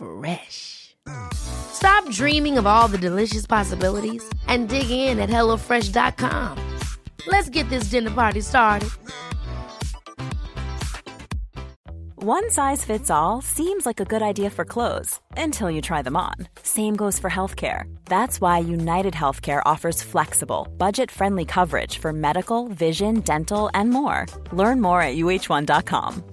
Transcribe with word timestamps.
Fresh. 0.00 0.96
Stop 1.32 2.08
dreaming 2.10 2.56
of 2.56 2.66
all 2.66 2.88
the 2.88 2.98
delicious 2.98 3.46
possibilities 3.46 4.22
and 4.46 4.68
dig 4.68 4.90
in 4.90 5.18
at 5.18 5.28
HelloFresh.com. 5.28 6.78
Let's 7.26 7.50
get 7.50 7.68
this 7.68 7.90
dinner 7.90 8.10
party 8.10 8.40
started. 8.40 8.88
One 12.22 12.50
size 12.50 12.84
fits 12.84 13.10
all 13.10 13.40
seems 13.40 13.86
like 13.86 13.98
a 13.98 14.04
good 14.04 14.20
idea 14.20 14.50
for 14.50 14.66
clothes 14.66 15.20
until 15.38 15.70
you 15.70 15.80
try 15.80 16.02
them 16.02 16.18
on. 16.18 16.34
Same 16.62 16.94
goes 16.94 17.18
for 17.18 17.30
healthcare. 17.30 17.84
That's 18.04 18.42
why 18.42 18.58
United 18.58 19.14
Healthcare 19.14 19.62
offers 19.64 20.02
flexible, 20.02 20.68
budget 20.76 21.10
friendly 21.10 21.46
coverage 21.46 21.96
for 21.96 22.12
medical, 22.12 22.68
vision, 22.68 23.20
dental, 23.20 23.70
and 23.72 23.88
more. 23.88 24.26
Learn 24.52 24.82
more 24.82 25.00
at 25.02 25.16
uh1.com. 25.16 26.24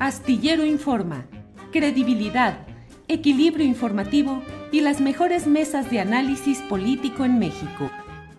Astillero 0.00 0.64
Informa, 0.64 1.28
credibilidad, 1.72 2.64
equilibrio 3.08 3.66
informativo 3.66 4.44
y 4.70 4.80
las 4.80 5.00
mejores 5.00 5.48
mesas 5.48 5.90
de 5.90 5.98
análisis 5.98 6.60
político 6.62 7.24
en 7.24 7.40
México. 7.40 7.90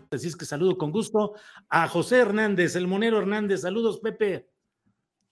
Así 0.09 0.29
es 0.29 0.37
que 0.37 0.45
saludo 0.45 0.77
con 0.77 0.91
gusto 0.91 1.33
a 1.67 1.89
José 1.89 2.19
Hernández, 2.19 2.77
el 2.77 2.87
monero 2.87 3.19
Hernández. 3.19 3.61
Saludos, 3.61 3.99
Pepe. 3.99 4.47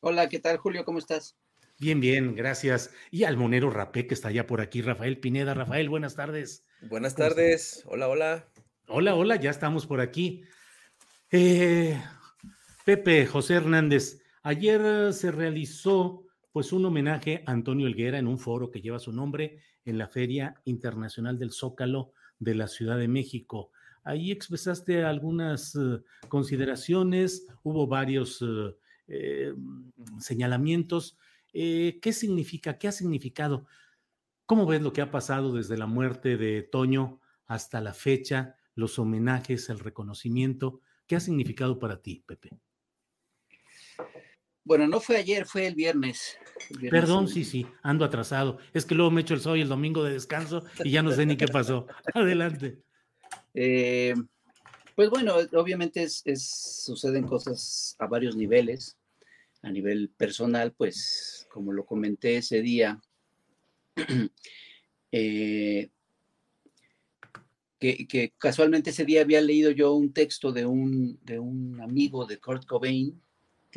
Hola, 0.01 0.27
¿qué 0.27 0.39
tal, 0.39 0.57
Julio? 0.57 0.83
¿Cómo 0.83 0.99
estás? 0.99 1.37
Bien, 1.79 2.01
bien, 2.01 2.35
gracias. 2.35 2.91
Y 3.09 3.23
al 3.23 3.37
monero 3.37 3.69
Rapé, 3.69 4.05
que 4.05 4.13
está 4.13 4.29
ya 4.29 4.45
por 4.45 4.59
aquí, 4.59 4.81
Rafael 4.81 5.21
Pineda. 5.21 5.53
Rafael, 5.53 5.87
buenas 5.87 6.15
tardes. 6.15 6.65
Buenas 6.81 7.15
tardes. 7.15 7.83
Hola, 7.87 8.09
hola. 8.09 8.49
Hola, 8.89 9.15
hola, 9.15 9.37
ya 9.37 9.49
estamos 9.49 9.87
por 9.87 10.01
aquí. 10.01 10.43
Eh, 11.31 11.97
Pepe, 12.83 13.25
José 13.27 13.53
Hernández, 13.53 14.19
ayer 14.47 15.11
se 15.11 15.29
realizó 15.29 16.25
pues 16.53 16.71
un 16.71 16.85
homenaje 16.85 17.43
a 17.45 17.51
Antonio 17.51 17.85
Elguera 17.85 18.17
en 18.17 18.27
un 18.27 18.39
foro 18.39 18.71
que 18.71 18.81
lleva 18.81 18.97
su 18.97 19.11
nombre 19.11 19.59
en 19.83 19.97
la 19.97 20.07
Feria 20.07 20.61
Internacional 20.63 21.37
del 21.37 21.51
Zócalo 21.51 22.13
de 22.39 22.55
la 22.55 22.67
Ciudad 22.67 22.97
de 22.97 23.09
México. 23.09 23.71
Ahí 24.05 24.31
expresaste 24.31 25.03
algunas 25.03 25.75
uh, 25.75 26.01
consideraciones, 26.29 27.45
hubo 27.61 27.87
varios 27.87 28.41
eh, 29.07 29.53
señalamientos. 30.17 31.17
Eh, 31.51 31.99
¿Qué 32.01 32.13
significa? 32.13 32.77
¿Qué 32.77 32.87
ha 32.87 32.93
significado? 32.93 33.65
¿Cómo 34.45 34.65
ves 34.65 34.81
lo 34.81 34.93
que 34.93 35.01
ha 35.01 35.11
pasado 35.11 35.51
desde 35.51 35.77
la 35.77 35.87
muerte 35.87 36.37
de 36.37 36.63
Toño 36.63 37.19
hasta 37.47 37.81
la 37.81 37.93
fecha, 37.93 38.55
los 38.75 38.97
homenajes, 38.97 39.69
el 39.69 39.79
reconocimiento? 39.79 40.79
¿Qué 41.05 41.17
ha 41.17 41.19
significado 41.19 41.79
para 41.79 42.01
ti, 42.01 42.23
Pepe? 42.25 42.57
Bueno, 44.67 44.85
no 44.85 44.99
fue 44.99 45.15
ayer, 45.15 45.45
fue 45.45 45.65
el 45.65 45.75
viernes. 45.75 46.37
El 46.69 46.79
viernes 46.79 47.01
Perdón, 47.01 47.29
sí, 47.29 47.45
sí, 47.45 47.65
ando 47.83 48.03
atrasado. 48.03 48.57
Es 48.73 48.83
que 48.85 48.95
luego 48.95 49.11
me 49.11 49.21
echo 49.21 49.33
el 49.33 49.39
sol 49.39 49.57
y 49.57 49.61
el 49.61 49.69
domingo 49.69 50.03
de 50.03 50.11
descanso 50.11 50.65
y 50.83 50.91
ya 50.91 51.01
no 51.01 51.13
sé 51.13 51.25
ni 51.25 51.37
qué 51.37 51.47
pasó. 51.47 51.87
Adelante. 52.13 52.77
Eh, 53.53 54.13
pues 54.93 55.09
bueno, 55.09 55.35
obviamente 55.53 56.03
es, 56.03 56.21
es, 56.25 56.83
suceden 56.83 57.25
cosas 57.25 57.95
a 57.97 58.07
varios 58.07 58.35
niveles. 58.35 58.97
A 59.61 59.71
nivel 59.71 60.09
personal, 60.09 60.73
pues 60.73 61.47
como 61.49 61.71
lo 61.71 61.85
comenté 61.85 62.35
ese 62.35 62.61
día, 62.61 63.01
eh, 65.13 65.89
que, 67.79 68.05
que, 68.05 68.33
casualmente 68.37 68.89
ese 68.89 69.05
día 69.05 69.21
había 69.21 69.39
leído 69.39 69.71
yo 69.71 69.93
un 69.93 70.11
texto 70.11 70.51
de 70.51 70.65
un, 70.65 71.19
de 71.23 71.39
un 71.39 71.79
amigo 71.79 72.25
de 72.25 72.37
Kurt 72.37 72.65
Cobain, 72.65 73.21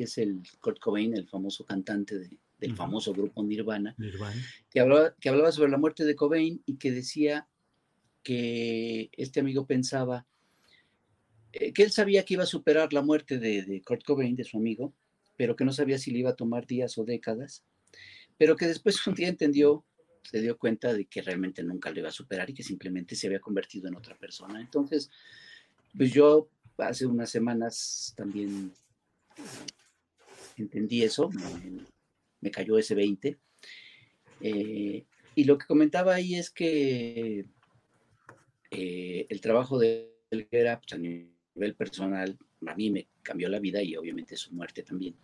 que 0.01 0.05
es 0.05 0.17
el 0.17 0.41
Kurt 0.63 0.79
Cobain, 0.79 1.15
el 1.15 1.29
famoso 1.29 1.67
cantante 1.67 2.19
de, 2.19 2.31
del 2.59 2.71
uh 2.71 2.73
-huh. 2.73 2.77
famoso 2.79 3.13
grupo 3.13 3.43
Nirvana, 3.43 3.95
Nirvana. 3.99 4.43
Que, 4.71 4.81
hablaba, 4.81 5.15
que 5.21 5.29
hablaba 5.29 5.53
sobre 5.53 5.71
la 5.71 5.77
muerte 5.77 6.07
de 6.07 6.15
Cobain 6.15 6.63
y 6.65 6.79
que 6.79 6.91
decía 6.91 7.47
que 8.23 9.11
este 9.13 9.41
amigo 9.41 9.67
pensaba 9.67 10.27
eh, 11.53 11.75
que 11.75 11.83
él 11.83 11.91
sabía 11.91 12.25
que 12.25 12.33
iba 12.33 12.45
a 12.45 12.57
superar 12.57 12.95
la 12.95 13.03
muerte 13.03 13.39
de, 13.39 13.63
de, 13.63 13.83
Kurt 13.83 14.03
Cobain, 14.03 14.35
de 14.37 14.45
su 14.45 14.57
amigo, 14.57 14.95
pero 15.37 15.55
que 15.55 15.67
no 15.67 15.73
sabía 15.75 15.99
si 15.99 16.11
le 16.13 16.21
iba 16.21 16.31
a 16.31 16.37
tomar 16.37 16.67
días 16.67 16.97
o 16.97 17.05
décadas, 17.05 17.63
pero 18.39 18.57
que 18.57 18.69
después 18.69 19.07
un 19.07 19.15
día 19.15 19.29
entendió, 19.29 19.85
se 20.23 20.41
dio 20.41 20.57
cuenta 20.57 20.95
de 20.95 21.05
que 21.05 21.21
realmente 21.21 21.63
nunca 21.63 21.91
lo 21.91 21.99
iba 21.99 22.09
a 22.09 22.13
superar 22.13 22.49
y 22.49 22.55
que 22.55 22.63
simplemente 22.63 23.15
se 23.17 23.27
había 23.27 23.41
convertido 23.41 23.89
en 23.89 23.97
otra 23.97 24.17
persona. 24.17 24.63
Entonces, 24.63 25.11
pues 25.95 26.11
yo 26.11 26.49
hace 26.79 27.05
unas 27.05 27.29
semanas 27.29 28.15
también 28.17 28.73
entendí 30.61 31.03
eso, 31.03 31.31
me, 32.41 32.51
cayó 32.51 32.79
ese 32.79 32.95
20. 32.95 33.39
Eh, 34.41 35.05
y 35.35 35.45
lo 35.45 35.59
que 35.59 35.67
comentaba 35.67 36.15
ahí 36.15 36.35
es 36.35 36.51
que 36.51 37.47
eh, 38.71 39.27
el 39.29 39.41
trabajo 39.41 39.79
de 39.79 40.15
Helguera 40.31 40.81
pues, 40.81 40.93
a 40.95 40.99
nivel 40.99 41.75
personal 41.77 42.39
a 42.67 42.75
mí 42.75 42.91
me 42.91 43.09
cambió 43.23 43.49
la 43.49 43.59
vida 43.59 43.83
y 43.83 43.97
obviamente 43.97 44.37
su 44.37 44.53
muerte 44.53 44.83
también. 44.83 45.17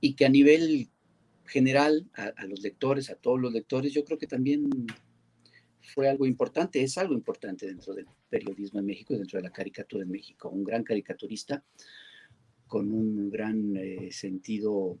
Y 0.00 0.14
que 0.14 0.24
a 0.24 0.28
nivel 0.28 0.88
general, 1.46 2.08
a, 2.14 2.32
a, 2.36 2.46
los 2.46 2.60
lectores, 2.60 3.10
a 3.10 3.16
todos 3.16 3.40
los 3.40 3.52
lectores, 3.52 3.92
yo 3.92 4.04
creo 4.04 4.18
que 4.18 4.26
también 4.26 4.68
fue 5.82 6.08
algo 6.08 6.26
importante, 6.26 6.82
es 6.82 6.96
algo 6.96 7.14
importante 7.14 7.66
dentro 7.66 7.94
del 7.94 8.06
periodismo 8.28 8.80
en 8.80 8.86
México 8.86 9.14
dentro 9.14 9.38
de 9.38 9.44
la 9.44 9.52
caricatura 9.52 10.04
en 10.04 10.10
México. 10.10 10.48
Un 10.48 10.64
gran 10.64 10.84
caricaturista 10.84 11.62
con 12.72 12.90
un 12.90 13.28
gran 13.28 13.76
eh, 13.76 14.10
sentido 14.12 14.98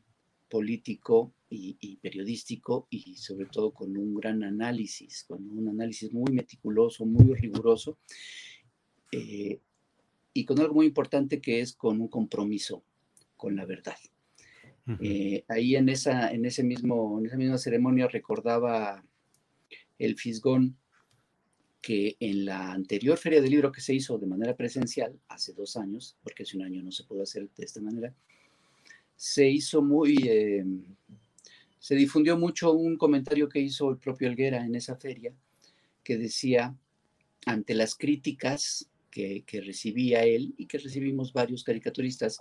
político 0.50 1.32
y, 1.48 1.78
y, 1.80 1.96
periodístico 1.96 2.86
y 2.90 3.16
sobre 3.16 3.46
todo 3.46 3.72
con 3.72 3.96
un 3.96 4.14
gran 4.14 4.42
análisis, 4.42 5.24
con 5.26 5.50
un 5.50 5.68
análisis 5.68 6.12
muy 6.12 6.30
meticuloso, 6.34 7.06
muy 7.06 7.32
riguroso 7.34 7.96
eh, 9.10 9.58
y 10.34 10.44
con 10.44 10.60
algo 10.60 10.74
muy 10.74 10.84
importante 10.84 11.40
que 11.40 11.60
es 11.60 11.72
con 11.72 12.02
un 12.02 12.08
compromiso 12.08 12.82
con 13.38 13.56
la 13.56 13.64
verdad. 13.64 13.96
Uh 14.86 14.90
-huh. 14.90 14.98
eh, 15.00 15.44
ahí 15.48 15.74
en 15.74 15.88
esa, 15.88 16.30
en, 16.30 16.44
ese 16.44 16.62
mismo, 16.62 17.18
en 17.20 17.24
esa 17.24 17.38
misma 17.38 17.56
ceremonia 17.56 18.06
recordaba 18.06 19.02
el 19.98 20.16
Fisgón 20.18 20.76
que 21.82 22.16
en 22.20 22.44
la 22.44 22.72
anterior 22.72 23.18
feria 23.18 23.42
del 23.42 23.50
libro 23.50 23.72
que 23.72 23.80
se 23.80 23.92
hizo 23.92 24.16
de 24.16 24.26
manera 24.28 24.56
presencial, 24.56 25.18
hace 25.28 25.52
dos 25.52 25.76
años, 25.76 26.16
porque 26.22 26.44
hace 26.44 26.56
un 26.56 26.62
año 26.62 26.80
no 26.80 26.92
se 26.92 27.02
pudo 27.02 27.24
hacer 27.24 27.50
de 27.56 27.64
esta 27.64 27.80
manera, 27.80 28.14
se 29.16 29.48
hizo 29.48 29.82
muy, 29.82 30.16
eh, 30.28 30.64
se 31.80 31.96
difundió 31.96 32.38
mucho 32.38 32.72
un 32.72 32.96
comentario 32.96 33.48
que 33.48 33.58
hizo 33.58 33.90
el 33.90 33.98
propio 33.98 34.28
Helguera 34.28 34.64
en 34.64 34.76
esa 34.76 34.94
feria, 34.94 35.34
que 36.04 36.16
decía, 36.16 36.76
ante 37.46 37.74
las 37.74 37.96
críticas 37.96 38.88
que 39.10 39.44
recibía 39.66 40.24
él 40.24 40.54
y 40.56 40.66
que 40.66 40.78
recibimos 40.78 41.34
varios 41.34 41.64
caricaturistas, 41.64 42.38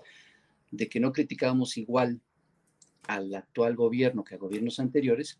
de 0.70 0.88
que 0.88 1.02
no 1.02 1.12
criticábamos 1.12 1.78
igual 1.78 2.22
al 3.08 3.34
actual 3.36 3.76
gobierno 3.76 4.24
que 4.24 4.36
a 4.36 4.38
gobiernos 4.38 4.80
anteriores, 4.80 5.40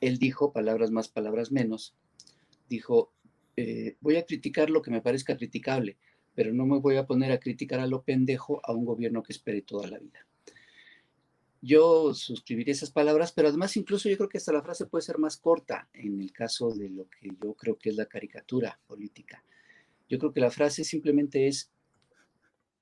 él 0.00 0.18
dijo, 0.18 0.52
palabras 0.52 0.90
más, 0.90 1.08
palabras 1.08 1.52
menos, 1.52 1.94
dijo, 2.70 3.12
eh, 3.56 3.96
voy 4.00 4.16
a 4.16 4.24
criticar 4.24 4.70
lo 4.70 4.80
que 4.80 4.90
me 4.90 5.02
parezca 5.02 5.36
criticable, 5.36 5.98
pero 6.34 6.54
no 6.54 6.64
me 6.64 6.78
voy 6.78 6.96
a 6.96 7.04
poner 7.04 7.32
a 7.32 7.40
criticar 7.40 7.80
a 7.80 7.86
lo 7.86 8.02
pendejo 8.02 8.62
a 8.64 8.72
un 8.72 8.86
gobierno 8.86 9.22
que 9.22 9.32
espere 9.32 9.60
toda 9.60 9.88
la 9.88 9.98
vida. 9.98 10.26
Yo 11.60 12.14
suscribiría 12.14 12.72
esas 12.72 12.90
palabras, 12.90 13.32
pero 13.32 13.48
además 13.48 13.76
incluso 13.76 14.08
yo 14.08 14.16
creo 14.16 14.30
que 14.30 14.38
hasta 14.38 14.52
la 14.52 14.62
frase 14.62 14.86
puede 14.86 15.02
ser 15.02 15.18
más 15.18 15.36
corta 15.36 15.90
en 15.92 16.18
el 16.18 16.32
caso 16.32 16.70
de 16.70 16.88
lo 16.88 17.10
que 17.10 17.28
yo 17.42 17.52
creo 17.54 17.76
que 17.76 17.90
es 17.90 17.96
la 17.96 18.06
caricatura 18.06 18.80
política. 18.86 19.44
Yo 20.08 20.18
creo 20.18 20.32
que 20.32 20.40
la 20.40 20.50
frase 20.50 20.84
simplemente 20.84 21.46
es, 21.48 21.70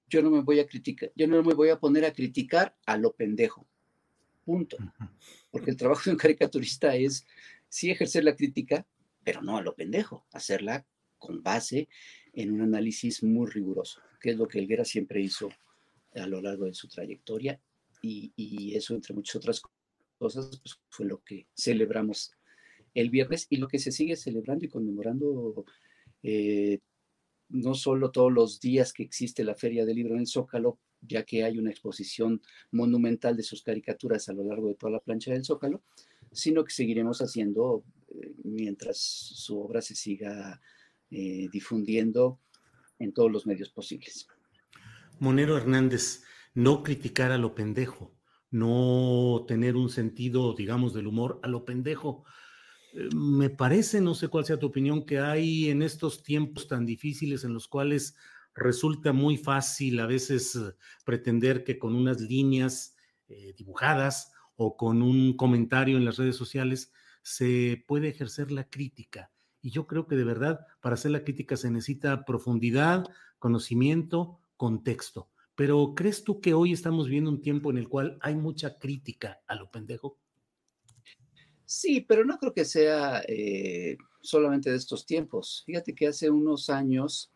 yo 0.09 0.23
no 0.23 0.31
me 0.31 0.43
voy 0.43 0.61
a 0.61 0.67
criticar, 0.67 1.11
yo 1.17 1.27
no 1.27 1.43
me 1.43 1.55
voy 1.55 1.71
a 1.71 1.81
poner 1.81 2.05
a 2.05 2.13
criticar 2.13 2.77
a 2.87 2.97
lo 2.97 3.15
pendejo. 3.15 3.67
Punto. 4.45 4.77
Porque 5.51 5.71
el 5.71 5.77
trabajo 5.77 6.03
de 6.05 6.13
un 6.13 6.17
caricaturista 6.25 6.95
es 6.95 7.27
sí 7.69 7.91
ejercer 7.91 8.23
la 8.23 8.37
crítica, 8.37 8.87
pero 9.29 9.43
no 9.43 9.59
a 9.59 9.63
lo 9.63 9.75
pendejo, 9.75 10.25
hacerla 10.33 10.87
con 11.19 11.43
base 11.43 11.87
en 12.33 12.51
un 12.51 12.63
análisis 12.63 13.23
muy 13.23 13.47
riguroso, 13.47 14.01
que 14.23 14.31
es 14.31 14.39
lo 14.39 14.49
que 14.49 14.59
Elguera 14.59 14.87
siempre 14.87 15.21
hizo 15.21 15.51
a 16.15 16.27
lo 16.27 16.41
largo 16.41 16.65
de 16.65 16.73
su 16.73 16.89
trayectoria 16.89 17.61
y, 18.01 18.75
eso 18.75 18.95
entre 18.95 19.13
muchas 19.13 19.37
otras 19.37 19.61
cosas, 20.17 20.59
pues 20.63 20.81
fue 20.89 21.05
lo 21.05 21.23
que 21.23 21.47
celebramos 21.55 22.33
el 22.95 23.11
viernes 23.11 23.47
y 23.51 23.59
lo 23.59 23.69
que 23.69 23.79
se 23.79 23.93
sigue 23.93 24.17
celebrando 24.17 24.65
y 24.65 24.71
conmemorando 24.71 25.67
eh, 26.23 26.79
no 27.51 27.75
solo 27.75 28.11
todos 28.11 28.33
los 28.33 28.61
días 28.61 28.95
que 28.95 29.03
existe 29.03 29.45
la 29.45 29.57
Feria 29.57 29.85
del 29.85 29.97
Libro 29.97 30.15
en 30.15 30.21
el 30.21 30.27
Zócalo, 30.27 30.79
ya 31.03 31.23
que 31.25 31.45
hay 31.45 31.59
una 31.59 31.71
exposición 31.71 32.41
monumental 32.71 33.37
de 33.37 33.43
sus 33.43 33.63
caricaturas 33.63 34.27
a 34.31 34.33
lo 34.33 34.45
largo 34.45 34.69
de 34.69 34.75
toda 34.77 34.93
la 34.93 35.01
plancha 35.01 35.35
del 35.35 35.45
Zócalo, 35.45 35.83
sino 36.33 36.65
que 36.65 36.73
seguiremos 36.73 37.21
haciendo 37.21 37.85
mientras 38.45 38.99
su 38.99 39.61
obra 39.61 39.83
se 39.83 39.95
siga 39.95 40.61
eh, 41.11 41.49
difundiendo 41.53 42.41
en 42.99 43.13
todos 43.13 43.31
los 43.31 43.47
medios 43.47 43.71
posibles. 43.71 44.27
Monero 45.19 45.57
Hernández, 45.57 46.23
no 46.55 46.83
criticar 46.83 47.33
a 47.33 47.39
lo 47.39 47.55
pendejo, 47.55 48.15
no 48.51 49.45
tener 49.47 49.77
un 49.77 49.91
sentido, 49.91 50.55
digamos, 50.55 50.95
del 50.95 51.07
humor 51.07 51.41
a 51.43 51.49
lo 51.49 51.65
pendejo. 51.65 52.25
Eh, 52.93 53.09
me 53.15 53.51
parece, 53.51 54.01
no 54.01 54.15
sé 54.15 54.29
cuál 54.29 54.45
sea 54.45 54.59
tu 54.59 54.67
opinión, 54.67 55.05
que 55.05 55.19
hay 55.19 55.71
en 55.71 55.83
estos 55.83 56.23
tiempos 56.23 56.69
tan 56.69 56.87
difíciles 56.87 57.45
en 57.45 57.55
los 57.55 57.69
cuales 57.69 58.17
resulta 58.55 59.13
muy 59.13 59.37
fácil 59.37 60.01
a 60.01 60.07
veces 60.07 60.57
eh, 60.57 60.75
pretender 61.05 61.65
que 61.65 61.79
con 61.79 61.95
unas 61.95 62.21
líneas 62.21 62.97
eh, 63.29 63.55
dibujadas 63.57 64.33
o 64.57 64.77
con 64.77 65.03
un 65.03 65.37
comentario 65.37 65.97
en 65.97 66.05
las 66.05 66.17
redes 66.17 66.37
sociales 66.37 66.93
se 67.23 67.85
puede 67.87 68.09
ejercer 68.09 68.51
la 68.51 68.65
crítica. 68.65 69.31
Y 69.61 69.71
yo 69.71 69.87
creo 69.87 70.07
que 70.07 70.17
de 70.17 70.25
verdad 70.25 70.67
para 70.81 70.95
hacer 70.95 71.11
la 71.11 71.25
crítica 71.25 71.57
se 71.57 71.71
necesita 71.71 72.25
profundidad, 72.25 73.05
conocimiento, 73.39 74.41
contexto. 74.57 75.29
Pero 75.55 75.95
¿crees 75.97 76.23
tú 76.23 76.41
que 76.41 76.55
hoy 76.55 76.73
estamos 76.73 77.09
viendo 77.09 77.31
un 77.31 77.43
tiempo 77.43 77.71
en 77.71 77.79
el 77.79 77.89
cual 77.89 78.19
hay 78.21 78.37
mucha 78.37 78.79
crítica 78.79 79.41
a 79.47 79.57
lo 79.57 79.71
pendejo? 79.71 80.17
Sí, 81.65 82.01
pero 82.01 82.25
no 82.25 82.39
creo 82.39 82.55
que 82.55 82.65
sea 82.65 83.23
eh, 83.27 83.99
solamente 84.23 84.71
de 84.71 84.77
estos 84.77 85.05
tiempos. 85.05 85.65
Fíjate 85.67 85.95
que 85.95 86.07
hace 86.07 86.31
unos 86.31 86.71
años, 86.71 87.31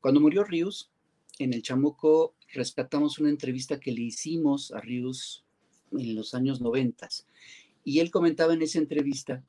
cuando 0.00 0.20
murió 0.20 0.44
Rius, 0.44 0.90
en 1.38 1.52
el 1.52 1.62
Chamuco 1.62 2.34
rescatamos 2.52 3.18
una 3.18 3.28
entrevista 3.28 3.78
que 3.78 3.92
le 3.92 4.02
hicimos 4.02 4.72
a 4.72 4.80
Rius 4.80 5.44
en 5.92 6.14
los 6.14 6.34
años 6.34 6.60
noventas. 6.60 7.26
Y 7.84 8.00
él 8.00 8.10
comentaba 8.10 8.54
en 8.54 8.62
esa 8.62 8.78
entrevista 8.78 9.42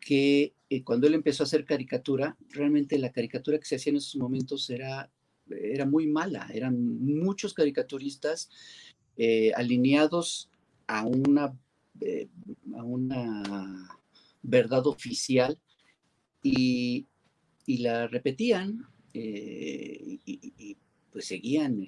que 0.00 0.54
eh, 0.70 0.82
cuando 0.84 1.06
él 1.06 1.14
empezó 1.14 1.42
a 1.42 1.46
hacer 1.46 1.64
caricatura, 1.64 2.36
realmente 2.50 2.98
la 2.98 3.12
caricatura 3.12 3.58
que 3.58 3.64
se 3.66 3.76
hacía 3.76 3.90
en 3.90 3.96
esos 3.96 4.16
momentos 4.16 4.70
era, 4.70 5.10
era 5.50 5.84
muy 5.84 6.06
mala. 6.06 6.48
Eran 6.52 6.80
muchos 7.04 7.54
caricaturistas 7.54 8.50
eh, 9.16 9.52
alineados 9.54 10.50
a 10.86 11.04
una 11.06 11.56
a 12.76 12.82
una 12.82 13.88
verdad 14.42 14.86
oficial 14.86 15.58
y, 16.42 17.06
la 17.66 18.06
repetían 18.06 18.86
eh, 19.12 20.18
y, 20.24 20.76
pues 21.10 21.26
seguían, 21.26 21.84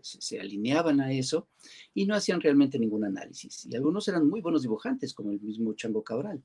se, 0.00 0.40
alineaban 0.40 1.00
a 1.00 1.12
eso 1.12 1.48
y 1.94 2.06
no 2.06 2.14
hacían 2.14 2.40
realmente 2.40 2.78
ningún 2.78 3.04
análisis. 3.04 3.66
Y 3.66 3.76
algunos 3.76 4.08
eran 4.08 4.28
muy 4.28 4.40
buenos 4.40 4.62
dibujantes, 4.62 5.14
como 5.14 5.30
el 5.30 5.40
mismo 5.40 5.74
Chango 5.74 6.02
Cabral, 6.02 6.42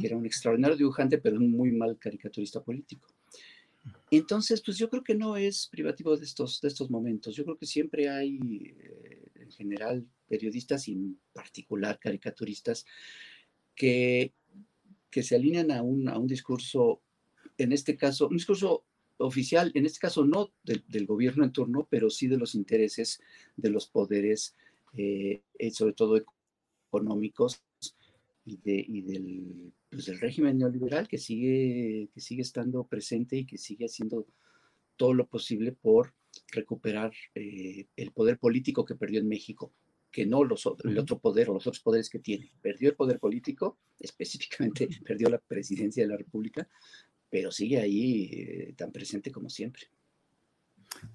que 0.00 0.06
era 0.08 0.16
un 0.16 0.26
extraordinario 0.26 0.76
dibujante, 0.76 1.18
pero 1.18 1.36
un 1.36 1.52
muy 1.52 1.70
mal 1.70 1.96
caricaturista 1.98 2.60
político. 2.60 3.06
Entonces, 4.10 4.60
pues 4.60 4.76
yo 4.76 4.88
creo 4.90 5.04
que 5.04 5.14
no 5.14 5.36
es 5.36 5.68
privativo 5.68 6.16
de 6.16 6.24
estos, 6.24 6.60
de 6.60 6.68
estos 6.68 6.90
momentos. 6.90 7.36
Yo 7.36 7.44
creo 7.44 7.56
que 7.56 7.66
siempre 7.66 8.08
hay, 8.08 8.36
eh, 8.36 9.22
en 9.36 9.50
general, 9.52 10.06
periodistas 10.28 10.88
y 10.88 10.92
en 10.92 11.18
particular 11.32 11.98
caricaturistas 11.98 12.86
que, 13.74 14.32
que 15.10 15.22
se 15.22 15.36
alinean 15.36 15.70
a 15.70 15.82
un, 15.82 16.08
a 16.08 16.18
un 16.18 16.26
discurso, 16.26 17.00
en 17.56 17.72
este 17.72 17.96
caso, 17.96 18.28
un 18.28 18.36
discurso 18.36 18.84
oficial, 19.18 19.70
en 19.74 19.86
este 19.86 19.98
caso 19.98 20.24
no 20.24 20.52
del 20.62 21.06
gobierno 21.06 21.44
en 21.44 21.52
turno, 21.52 21.86
pero 21.90 22.10
sí 22.10 22.28
de 22.28 22.38
los 22.38 22.54
intereses 22.54 23.20
de 23.56 23.70
los 23.70 23.86
poderes, 23.86 24.56
eh, 24.94 25.42
eh, 25.58 25.70
sobre 25.70 25.92
todo 25.92 26.22
económicos 26.88 27.62
y, 28.44 28.56
de, 28.58 28.84
y 28.86 29.02
del, 29.02 29.72
pues, 29.90 30.06
del, 30.06 30.20
régimen 30.20 30.58
neoliberal 30.58 31.08
que 31.08 31.18
sigue, 31.18 32.08
que 32.12 32.20
sigue 32.20 32.42
estando 32.42 32.84
presente 32.84 33.36
y 33.36 33.44
que 33.44 33.58
sigue 33.58 33.86
haciendo 33.86 34.26
todo 34.96 35.14
lo 35.14 35.26
posible 35.26 35.72
por 35.72 36.14
recuperar 36.52 37.12
eh, 37.34 37.86
el 37.96 38.12
poder 38.12 38.38
político 38.38 38.84
que 38.84 38.94
perdió 38.94 39.20
en 39.20 39.28
México 39.28 39.72
que 40.10 40.26
no 40.26 40.44
los, 40.44 40.68
el 40.84 40.98
otro 40.98 41.18
poder 41.18 41.50
o 41.50 41.54
los 41.54 41.66
otros 41.66 41.82
poderes 41.82 42.08
que 42.08 42.18
tiene. 42.18 42.50
Perdió 42.62 42.88
el 42.88 42.96
poder 42.96 43.18
político, 43.18 43.78
específicamente 43.98 44.88
perdió 45.06 45.28
la 45.28 45.38
presidencia 45.38 46.02
de 46.02 46.08
la 46.08 46.16
República, 46.16 46.68
pero 47.30 47.50
sigue 47.50 47.80
ahí 47.80 48.30
eh, 48.32 48.74
tan 48.76 48.92
presente 48.92 49.30
como 49.30 49.48
siempre. 49.48 49.84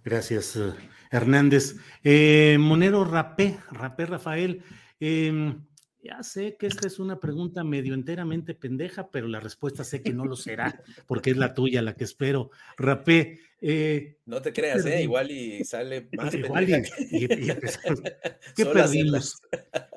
Gracias, 0.04 0.56
eh, 0.56 0.74
Hernández. 1.12 1.76
Eh, 2.04 2.58
Monero 2.60 3.04
Rapé, 3.04 3.58
Rapé 3.72 4.06
Rafael. 4.06 4.64
Em, 5.00 5.66
ya 6.04 6.22
sé 6.22 6.58
que 6.60 6.68
esta 6.68 6.86
es 6.86 7.00
una 7.00 7.20
pregunta 7.20 7.64
medio 7.64 7.94
enteramente 7.94 8.54
pendeja, 8.54 9.10
pero 9.10 9.28
la 9.28 9.40
respuesta 9.40 9.86
sé 9.86 10.02
que 10.02 10.14
no 10.14 10.26
lo 10.26 10.36
será, 10.36 10.84
porque 11.08 11.32
es 11.32 11.38
la 11.38 11.54
tuya 11.54 11.82
la 11.82 11.96
que 11.96 12.04
espero. 12.04 12.52
Rapé. 12.78 13.40
Eh, 13.62 14.18
no 14.26 14.42
te 14.42 14.52
creas, 14.52 14.86
¿eh? 14.86 15.04
igual 15.04 15.32
y 15.32 15.64
sale 15.64 16.10
más. 16.18 16.34
Igual 16.34 16.70
y, 16.70 17.28
¿Qué 18.56 18.66
perdimos? 18.66 19.42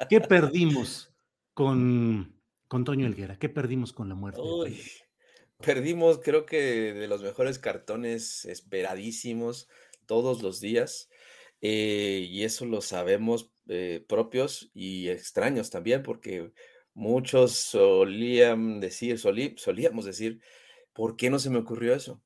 ¿Qué 0.09 0.21
perdimos 0.21 1.13
con, 1.53 2.41
con 2.69 2.85
Toño 2.85 3.07
Elguera? 3.07 3.37
¿Qué 3.37 3.49
perdimos 3.49 3.93
con 3.93 4.09
la 4.09 4.15
muerte? 4.15 4.41
Perdimos, 5.59 6.21
creo 6.21 6.47
que 6.47 6.93
de 6.93 7.09
los 7.09 7.23
mejores 7.23 7.59
cartones 7.59 8.45
esperadísimos 8.45 9.69
todos 10.07 10.43
los 10.43 10.61
días. 10.61 11.11
Eh, 11.61 12.27
y 12.29 12.45
eso 12.45 12.67
lo 12.67 12.81
sabemos 12.81 13.51
eh, 13.69 14.05
propios 14.09 14.71
y 14.75 15.09
extraños 15.09 15.71
también, 15.71 16.03
porque 16.03 16.53
muchos 16.95 17.53
solían 17.53 18.81
decir, 18.81 19.19
solíamos 19.19 20.05
decir, 20.05 20.41
¿por 20.93 21.17
qué 21.17 21.31
no 21.31 21.39
se 21.39 21.51
me 21.51 21.59
ocurrió 21.59 21.95
eso? 21.95 22.23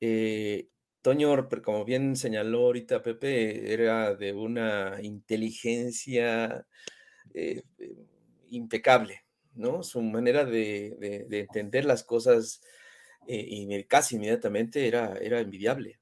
Eh, 0.00 0.68
Toño, 1.02 1.48
como 1.62 1.84
bien 1.84 2.16
señaló 2.16 2.66
ahorita 2.66 3.02
Pepe, 3.02 3.72
era 3.72 4.14
de 4.14 4.32
una 4.32 4.98
inteligencia 5.00 6.66
impecable, 8.50 9.24
¿no? 9.58 9.82
Su 9.82 10.00
manera 10.02 10.44
de, 10.44 11.26
entender 11.30 11.84
las 11.84 12.04
cosas 12.04 12.62
y 13.26 13.84
casi 13.84 14.16
inmediatamente 14.16 14.88
era, 14.88 15.18
era 15.20 15.40
envidiable. 15.40 16.00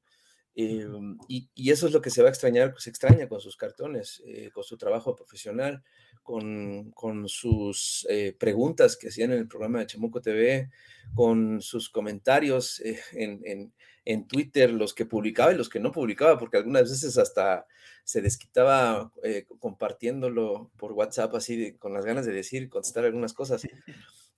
Em, 0.58 1.18
y, 1.28 1.70
eso 1.70 1.86
es 1.86 1.92
lo 1.92 2.00
que 2.00 2.08
se 2.08 2.22
va 2.22 2.28
a 2.28 2.30
extrañar, 2.30 2.75
se 2.78 2.88
extraña 2.88 3.28
con 3.28 3.40
sus 3.40 3.58
cartones, 3.58 4.22
eh, 4.26 4.50
con 4.54 4.64
su 4.64 4.78
trabajo 4.78 5.14
profesional, 5.14 5.84
con, 6.26 7.28
sus 7.28 8.04
eh, 8.11 8.35
preguntas 8.37 8.97
que 8.97 9.09
hacían 9.09 9.33
en 9.33 9.38
el 9.38 9.49
programa 9.49 9.78
de 9.78 9.87
Chamuco 9.87 10.21
TV, 10.21 10.71
con 11.14 11.62
sus 11.62 11.88
comentarios 11.88 12.80
eh, 12.80 12.99
en, 13.12 13.73
en, 14.04 14.26
Twitter, 14.26 14.71
los 14.73 14.92
que 14.92 15.06
publicaba 15.06 15.52
y 15.52 15.56
los 15.56 15.68
que 15.68 15.78
no 15.78 15.92
publicaba, 15.92 16.37
porque 16.38 16.56
algunas 16.56 16.90
veces 16.90 17.16
hasta 17.16 17.66
se 18.04 18.21
desquitaba 18.21 19.12
compartiéndolo 19.59 20.71
por 20.76 20.92
WhatsApp, 20.92 21.35
así 21.35 21.75
con 21.75 21.92
las 21.92 22.04
ganas 22.04 22.26
de 22.26 22.33
decir, 22.33 22.68
contestar 22.68 23.04
algunas 23.04 23.33
cosas. 23.33 23.66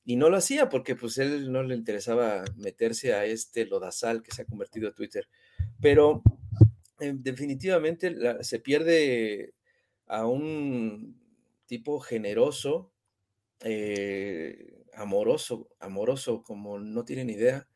Y 0.04 0.16
no 0.16 0.30
lo 0.30 0.38
hacía 0.38 0.70
porque 0.70 0.94
pues 0.94 1.18
él 1.18 1.52
no 1.52 1.62
le 1.62 1.74
interesaba 1.74 2.44
meterse 2.56 3.12
a 3.12 3.26
este 3.26 3.66
lodazal 3.66 4.22
que 4.22 4.32
se 4.32 4.42
ha 4.42 4.46
convertido 4.46 4.88
en 4.88 4.94
Twitter. 4.94 5.28
Pero 5.82 6.22
eh, 7.00 7.12
definitivamente 7.14 8.16
se 8.42 8.58
pierde 8.58 9.54
a 10.06 10.26
un 10.26 11.27
tipo 11.68 12.00
generoso, 12.00 12.90
eh, 13.60 14.82
amoroso, 14.94 15.68
amoroso 15.78 16.42
como 16.42 16.80
no 16.80 17.04
tienen 17.04 17.30
idea, 17.30 17.68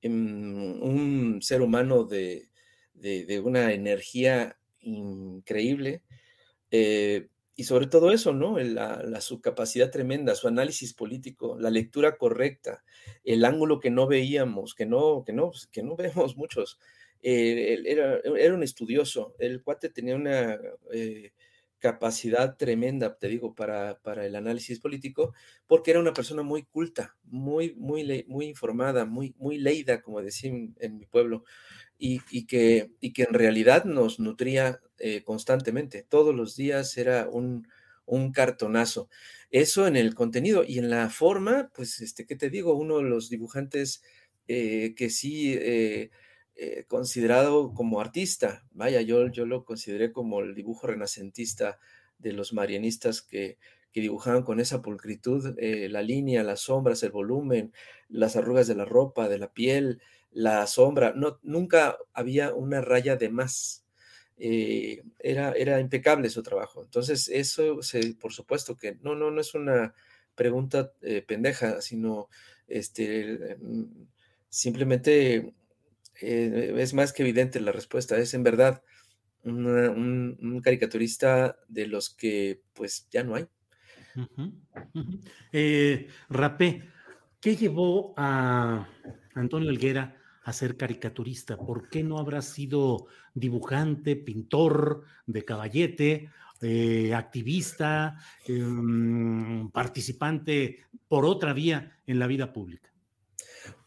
em, 0.00 0.82
un 0.82 1.40
ser 1.42 1.62
humano 1.62 2.04
de, 2.04 2.48
una 3.44 3.72
energía 3.72 4.58
increíble. 4.80 6.02
Eh, 6.70 7.28
y 7.54 7.64
sobre 7.64 7.86
todo 7.86 8.12
eso, 8.12 8.32
¿no? 8.34 8.58
La, 8.58 9.20
su 9.20 9.40
capacidad 9.40 9.90
tremenda, 9.90 10.34
su 10.34 10.48
análisis 10.48 10.92
político, 10.94 11.56
la 11.58 11.70
lectura 11.70 12.18
correcta, 12.18 12.84
el 13.24 13.44
ángulo 13.44 13.80
que 13.80 13.90
no 13.90 14.06
veíamos, 14.06 14.74
que 14.74 14.86
no, 14.86 15.24
que 15.24 15.32
no, 15.32 15.52
que 15.72 15.82
no 15.82 15.96
vemos 15.96 16.36
muchos. 16.36 16.78
Eh, 17.22 17.82
era, 17.86 18.20
era, 18.38 18.54
un 18.54 18.62
estudioso, 18.62 19.34
el 19.38 19.62
cuate 19.62 19.88
tenía 19.88 20.16
una 20.16 20.58
capacidad 21.78 22.56
tremenda, 22.56 23.16
te 23.18 23.28
digo, 23.28 23.54
para, 23.54 23.98
para, 24.02 24.26
el 24.26 24.36
análisis 24.36 24.80
político, 24.80 25.34
porque 25.66 25.90
era 25.92 26.00
una 26.00 26.12
persona 26.12 26.42
muy 26.42 26.64
culta, 26.64 27.16
muy, 27.24 27.74
muy, 27.74 28.24
muy 28.28 28.46
informada, 28.46 29.04
muy, 29.04 29.34
muy 29.38 29.58
leída, 29.58 30.02
como 30.02 30.22
decían 30.22 30.74
en 30.80 30.98
mi 30.98 31.06
pueblo, 31.06 31.44
y, 31.98 32.20
y, 32.30 32.46
que, 32.46 32.90
y 33.00 33.12
que 33.12 33.22
en 33.24 33.34
realidad 33.34 33.84
nos 33.84 34.20
nutría 34.20 34.80
eh, 34.98 35.22
constantemente. 35.22 36.02
Todos 36.02 36.34
los 36.34 36.56
días 36.56 36.96
era 36.98 37.28
un, 37.28 37.68
un 38.06 38.32
cartonazo. 38.32 39.08
Eso 39.50 39.86
en 39.86 39.96
el 39.96 40.14
contenido 40.14 40.64
y 40.64 40.78
en 40.78 40.90
la 40.90 41.10
forma, 41.10 41.70
pues, 41.74 42.00
este, 42.00 42.26
¿qué 42.26 42.36
te 42.36 42.50
digo? 42.50 42.74
Uno 42.74 42.98
de 42.98 43.04
los 43.04 43.30
dibujantes 43.30 44.02
eh, 44.48 44.94
que 44.96 45.10
sí 45.10 45.54
eh, 45.54 46.10
eh, 46.56 46.84
considerado 46.88 47.72
como 47.74 48.00
artista, 48.00 48.64
vaya, 48.72 49.00
yo, 49.02 49.28
yo 49.28 49.46
lo 49.46 49.64
consideré 49.64 50.12
como 50.12 50.40
el 50.40 50.54
dibujo 50.54 50.86
renacentista 50.86 51.78
de 52.18 52.32
los 52.32 52.52
marianistas 52.52 53.22
que, 53.22 53.58
que 53.92 54.00
dibujaban 54.00 54.42
con 54.42 54.60
esa 54.60 54.82
pulcritud 54.82 55.54
la 55.58 56.02
línea, 56.02 56.42
las 56.42 56.60
sombras, 56.60 57.02
el 57.02 57.12
volumen, 57.12 57.72
las 58.08 58.36
arrugas 58.36 58.66
de 58.66 58.74
la 58.74 58.84
ropa, 58.84 59.28
de 59.28 59.38
la 59.38 59.52
piel, 59.52 60.00
la 60.36 60.66
sombra. 60.66 61.14
No, 61.16 61.38
nunca 61.42 61.96
había 62.12 62.54
una 62.54 62.82
raya 62.82 63.16
de 63.16 63.30
más. 63.30 63.84
Eh, 64.38 65.02
era, 65.18 65.52
era 65.52 65.80
impecable 65.80 66.28
su 66.28 66.42
trabajo. 66.42 66.82
Entonces, 66.84 67.28
eso, 67.28 67.82
se, 67.82 68.14
por 68.14 68.34
supuesto 68.34 68.76
que 68.76 68.96
no, 69.00 69.14
no, 69.14 69.30
no 69.30 69.40
es 69.40 69.54
una 69.54 69.94
pregunta 70.34 70.92
eh, 71.00 71.22
pendeja, 71.22 71.80
sino 71.80 72.28
este, 72.68 73.56
mm, 73.58 73.84
simplemente 74.50 75.54
eh, 76.20 76.74
es 76.78 76.94
más 76.94 77.12
que 77.12 77.22
evidente 77.22 77.60
la 77.60 77.72
respuesta. 77.72 78.16
Es 78.18 78.34
en 78.34 78.42
verdad 78.42 78.82
un, 79.42 80.60
caricaturista 80.62 81.56
de 81.68 81.86
los 81.86 82.10
que 82.10 82.62
pues 82.72 83.08
ya 83.10 83.22
no 83.22 83.34
hay. 83.34 83.46
Rapé, 86.28 86.82
¿qué 87.40 87.56
llevó 87.56 88.14
a 88.16 88.88
Antonio 89.34 89.70
Helguera 89.70 90.16
a 90.46 90.52
ser 90.52 90.76
caricaturista? 90.76 91.56
¿Por 91.56 91.88
qué 91.88 92.04
no 92.04 92.18
habrá 92.18 92.40
sido 92.40 93.06
dibujante, 93.34 94.14
pintor 94.14 95.02
de 95.26 95.44
caballete, 95.44 96.30
eh, 96.62 97.12
activista, 97.14 98.16
em, 98.46 99.68
participante 99.70 100.84
por 101.08 101.26
otra 101.26 101.52
vía 101.52 101.98
en 102.06 102.18
la 102.20 102.28
vida 102.28 102.52
pública? 102.52 102.95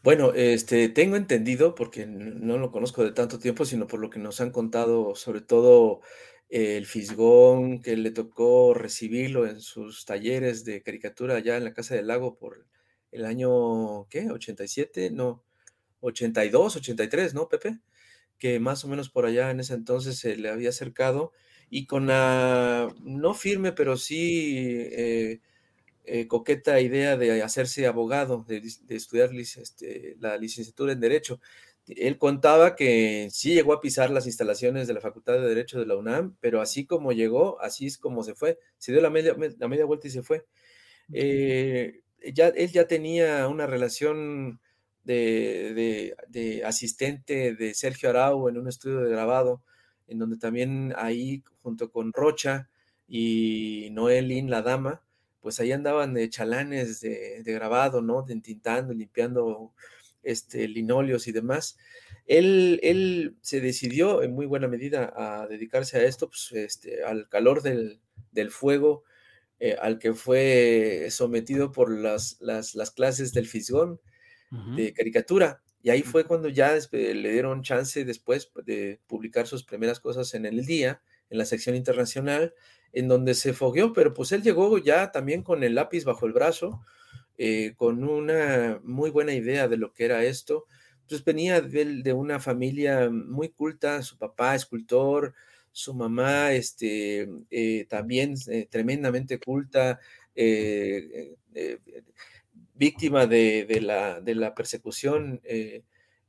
Bueno, 0.02 0.32
este, 0.34 0.88
tengo 0.88 1.16
entendido, 1.16 1.74
porque 1.74 2.06
no 2.06 2.58
lo 2.58 2.70
conozco 2.70 3.04
de 3.04 3.12
tanto 3.12 3.38
tiempo, 3.38 3.64
sino 3.64 3.86
por 3.86 4.00
lo 4.00 4.08
que 4.10 4.18
nos 4.18 4.40
han 4.40 4.50
contado, 4.50 5.14
sobre 5.14 5.40
todo 5.42 6.00
el 6.48 6.86
Fisgón, 6.86 7.80
que 7.82 7.96
le 7.96 8.10
tocó 8.10 8.74
recibirlo 8.74 9.46
en 9.46 9.60
sus 9.60 10.04
talleres 10.06 10.64
de 10.64 10.82
caricatura 10.82 11.36
allá 11.36 11.56
en 11.56 11.64
la 11.64 11.74
Casa 11.74 11.94
del 11.94 12.06
Lago 12.08 12.36
por 12.38 12.66
el 13.12 13.24
año, 13.24 14.06
¿qué? 14.08 14.26
¿87? 14.28 15.10
No, 15.10 15.44
82, 16.00 16.76
83, 16.76 17.34
¿no, 17.34 17.48
Pepe? 17.48 17.78
Que 18.38 18.58
más 18.60 18.84
o 18.84 18.88
menos 18.88 19.10
por 19.10 19.26
allá 19.26 19.50
en 19.50 19.60
ese 19.60 19.74
entonces 19.74 20.18
se 20.18 20.36
le 20.36 20.48
había 20.50 20.70
acercado 20.70 21.32
y 21.70 21.86
con 21.86 22.06
la, 22.06 22.88
no 23.02 23.34
firme, 23.34 23.72
pero 23.72 23.96
sí 23.96 24.56
eh, 24.92 25.40
eh, 26.04 26.26
coqueta 26.26 26.80
idea 26.80 27.16
de 27.16 27.42
hacerse 27.42 27.86
abogado, 27.86 28.44
de, 28.48 28.62
estudiar 28.88 29.30
este, 29.34 30.16
la 30.20 30.36
licenciatura 30.36 30.92
en 30.92 31.00
Derecho. 31.00 31.40
Él 31.86 32.18
contaba 32.18 32.76
que 32.76 33.28
sí 33.30 33.54
llegó 33.54 33.72
a 33.72 33.80
pisar 33.80 34.10
las 34.10 34.26
instalaciones 34.26 34.86
de 34.86 34.94
la 34.94 35.00
Facultad 35.00 35.34
de 35.34 35.48
Derecho 35.48 35.78
de 35.78 35.86
la 35.86 35.96
UNAM, 35.96 36.36
pero 36.40 36.60
así 36.60 36.86
como 36.86 37.12
llegó, 37.12 37.60
así 37.60 37.86
es 37.86 37.98
como 37.98 38.22
se 38.22 38.34
fue. 38.34 38.58
Se 38.78 38.92
dio 38.92 39.00
la 39.00 39.10
media, 39.10 39.36
la 39.58 39.68
media 39.68 39.84
vuelta 39.84 40.08
y 40.08 40.10
se 40.10 40.22
fue. 40.22 40.46
Eh, 41.12 42.00
ya, 42.34 42.48
él 42.48 42.70
ya 42.70 42.86
tenía 42.86 43.48
una 43.48 43.66
relación 43.66 44.60
de, 45.04 46.62
asistente 46.64 47.54
de 47.54 47.74
Sergio 47.74 48.10
Arau 48.10 48.48
en 48.48 48.58
un 48.58 48.68
estudio 48.68 49.00
de 49.00 49.10
grabado, 49.10 49.62
en 50.06 50.18
donde 50.18 50.36
también 50.36 50.92
ahí, 50.96 51.42
junto 51.62 51.90
con 51.90 52.12
Rocha 52.12 52.68
y 53.08 53.88
Noelín, 53.92 54.50
la 54.50 54.62
dama, 54.62 55.02
pues 55.40 55.60
ahí 55.60 55.72
andaban 55.72 56.14
de 56.14 56.28
chalanes 56.28 57.00
de, 57.00 57.42
grabado, 57.44 58.02
¿no? 58.02 58.22
De 58.22 58.32
entintando, 58.32 58.92
limpiando 58.92 59.72
este, 60.22 60.68
linóleos 60.68 61.26
y 61.28 61.32
demás. 61.32 61.78
Él, 62.26 62.78
él, 62.82 63.36
se 63.40 63.60
decidió 63.60 64.22
en 64.22 64.32
muy 64.32 64.46
buena 64.46 64.68
medida 64.68 65.12
a 65.16 65.46
dedicarse 65.46 65.98
a 65.98 66.04
esto, 66.04 66.28
pues, 66.28 66.52
este, 66.52 67.02
al 67.04 67.28
calor 67.28 67.62
del, 67.62 68.00
fuego, 68.50 69.02
eh, 69.58 69.76
al 69.80 69.98
que 69.98 70.14
fue 70.14 71.08
sometido 71.10 71.72
por 71.72 71.90
las, 71.90 72.36
las, 72.40 72.74
las 72.74 72.90
clases 72.90 73.32
del 73.32 73.46
Fisgón, 73.46 74.00
de 74.76 74.92
caricatura. 74.92 75.62
Y 75.82 75.90
ahí 75.90 76.02
fue 76.02 76.24
cuando 76.24 76.48
ya 76.48 76.76
le 76.90 77.32
dieron 77.32 77.62
chance 77.62 78.04
después 78.04 78.50
de 78.64 79.00
publicar 79.06 79.46
sus 79.46 79.64
primeras 79.64 80.00
cosas 80.00 80.34
en 80.34 80.44
el 80.44 80.66
día, 80.66 81.00
en 81.30 81.38
la 81.38 81.44
sección 81.44 81.76
internacional, 81.76 82.54
en 82.92 83.08
donde 83.08 83.34
se 83.34 83.52
fogueó, 83.52 83.92
pero 83.92 84.12
pues 84.12 84.32
él 84.32 84.42
llegó 84.42 84.76
ya 84.78 85.12
también 85.12 85.42
con 85.42 85.62
el 85.62 85.74
lápiz 85.74 86.04
bajo 86.04 86.26
el 86.26 86.32
brazo, 86.32 86.84
eh, 87.38 87.74
con 87.76 88.04
una 88.04 88.80
muy 88.82 89.10
buena 89.10 89.32
idea 89.32 89.68
de 89.68 89.76
lo 89.76 89.92
que 89.92 90.04
era 90.04 90.24
esto. 90.24 90.66
Pues 91.08 91.24
venía 91.24 91.60
de, 91.60 92.12
una 92.12 92.38
familia 92.40 93.10
muy 93.10 93.48
culta, 93.48 94.02
su 94.02 94.18
papá 94.18 94.54
escultor, 94.54 95.34
su 95.72 95.94
mamá 95.94 96.52
este, 96.52 97.28
eh, 97.50 97.86
también 97.88 98.34
eh, 98.48 98.66
tremendamente 98.70 99.38
culta, 99.38 99.98
víctima 102.74 103.26
de, 103.26 103.80
la, 103.82 104.20
de 104.20 104.52
persecución 104.52 105.40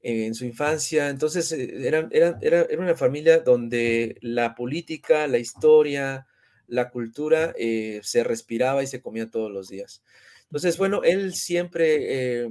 en 0.01 0.35
su 0.35 0.45
infancia. 0.45 1.09
Entonces, 1.09 1.51
eh, 1.51 1.87
era, 1.87 2.07
era, 2.11 2.37
era, 2.41 2.65
una 2.77 2.95
familia 2.95 3.39
donde 3.39 4.17
la 4.21 4.55
política, 4.55 5.27
la 5.27 5.37
historia, 5.37 6.27
la 6.67 6.89
cultura 6.89 7.53
eh, 7.57 7.99
se 8.03 8.23
respiraba 8.23 8.83
y 8.83 8.87
se 8.87 9.01
comía 9.01 9.29
todos 9.29 9.51
los 9.51 9.67
días. 9.69 10.01
Entonces, 10.51 10.77
bueno, 10.77 11.01
él 11.03 11.33
siempre 11.33 12.49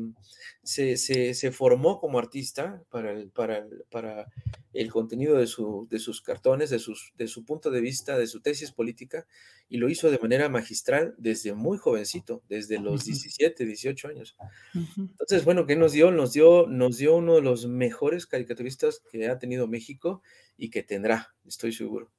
se, 0.63 1.53
formó 1.53 2.01
como 2.01 2.19
artista 2.19 2.83
para 2.91 3.13
el, 3.13 3.31
para 3.31 3.67
para 3.91 4.27
el 4.73 4.91
contenido 4.91 5.37
de, 5.37 5.47
su, 5.47 5.89
de 5.91 5.99
sus 5.99 6.23
cartones, 6.23 6.71
de, 6.71 6.79
sus, 6.79 7.13
de 7.17 7.27
su 7.27 7.45
punto 7.45 7.71
de 7.71 7.81
vista, 7.81 8.17
de 8.17 8.27
su 8.27 8.41
tesis 8.41 8.71
política, 8.73 9.27
y 9.69 9.79
lo 9.79 9.89
hizo 9.89 10.11
de 10.11 10.19
manera 10.19 10.49
magistral 10.49 11.15
desde 11.19 11.55
muy 11.55 11.79
jovencito, 11.79 12.43
desde 12.49 12.79
los 12.79 13.05
17, 13.05 13.65
18 13.65 14.09
años. 14.09 14.37
Entonces, 14.75 15.45
bueno, 15.45 15.67
¿qué 15.67 15.77
nos 15.77 15.93
dio? 15.93 16.11
Nos 16.11 16.33
dio, 16.33 16.67
nos 16.69 16.99
dio 16.99 17.17
uno 17.17 17.37
de 17.37 17.43
los 17.43 17.67
mejores 17.67 18.27
caricaturistas 18.27 19.03
que 19.11 19.29
ha 19.29 19.39
tenido 19.39 19.67
México 19.67 20.23
y 20.57 20.71
que 20.71 20.83
tendrá, 20.83 21.35
estoy 21.47 21.73
seguro. 21.73 22.13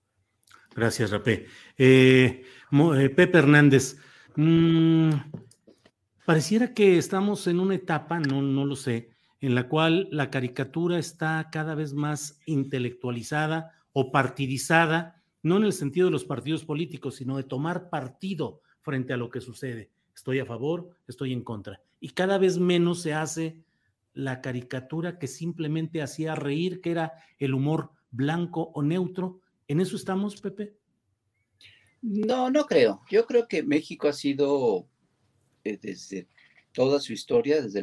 Gracias, 0.76 1.12
Rapé. 1.12 1.48
Eh, 1.78 2.44
eh, 2.72 3.10
Pepe 3.10 3.38
Hernández, 3.38 3.98
mmm, 4.36 5.12
Pareciera 6.26 6.74
que 6.74 6.98
estamos 6.98 7.48
en 7.48 7.60
una 7.60 7.76
etapa, 7.76 8.20
no, 8.20 8.42
no 8.42 8.66
lo 8.66 8.76
sé, 8.76 9.10
en 9.40 9.56
la 9.56 9.68
cual 9.68 10.08
la 10.12 10.30
caricatura 10.30 11.00
está 11.00 11.50
cada 11.52 11.74
vez 11.74 11.94
más 11.94 12.40
intelectualizada 12.46 13.72
o 13.92 14.12
partidizada, 14.12 15.24
no 15.42 15.58
en 15.58 15.64
el 15.64 15.74
sentido 15.74 16.06
de 16.06 16.12
los 16.12 16.26
partidos 16.26 16.64
políticos, 16.64 17.16
sino 17.16 17.38
de 17.38 17.44
tomar 17.44 17.90
partido 17.90 18.62
frente 18.82 19.14
a 19.14 19.18
lo 19.18 19.32
que 19.32 19.42
sucede. 19.42 19.90
Estoy 20.16 20.40
a 20.40 20.46
favor, 20.46 20.90
estoy 21.08 21.34
en 21.34 21.44
contra. 21.44 21.82
Y 22.00 22.10
cada 22.10 22.38
vez 22.38 22.60
menos 22.60 23.02
se 23.02 23.14
hace 23.14 23.58
la 24.14 24.42
caricatura 24.42 25.18
que 25.18 25.28
simplemente 25.28 26.04
hacía 26.04 26.36
reír, 26.36 26.82
que 26.82 26.92
era 26.92 27.14
el 27.40 27.56
humor 27.56 27.92
blanco 28.12 28.72
o 28.76 28.84
neutro. 28.84 29.40
¿En 29.68 29.80
eso 29.80 29.96
estamos, 29.96 30.40
Pepe? 30.40 30.76
No, 32.02 32.52
no 32.52 32.66
creo. 32.66 33.02
Yo 33.10 33.26
creo 33.26 33.48
que 33.48 33.64
México 33.64 34.08
ha 34.08 34.14
sido 34.14 34.88
eh, 35.64 35.78
desde 35.82 36.28
toda 36.74 37.00
su 37.00 37.14
historia, 37.14 37.62
desde, 37.62 37.82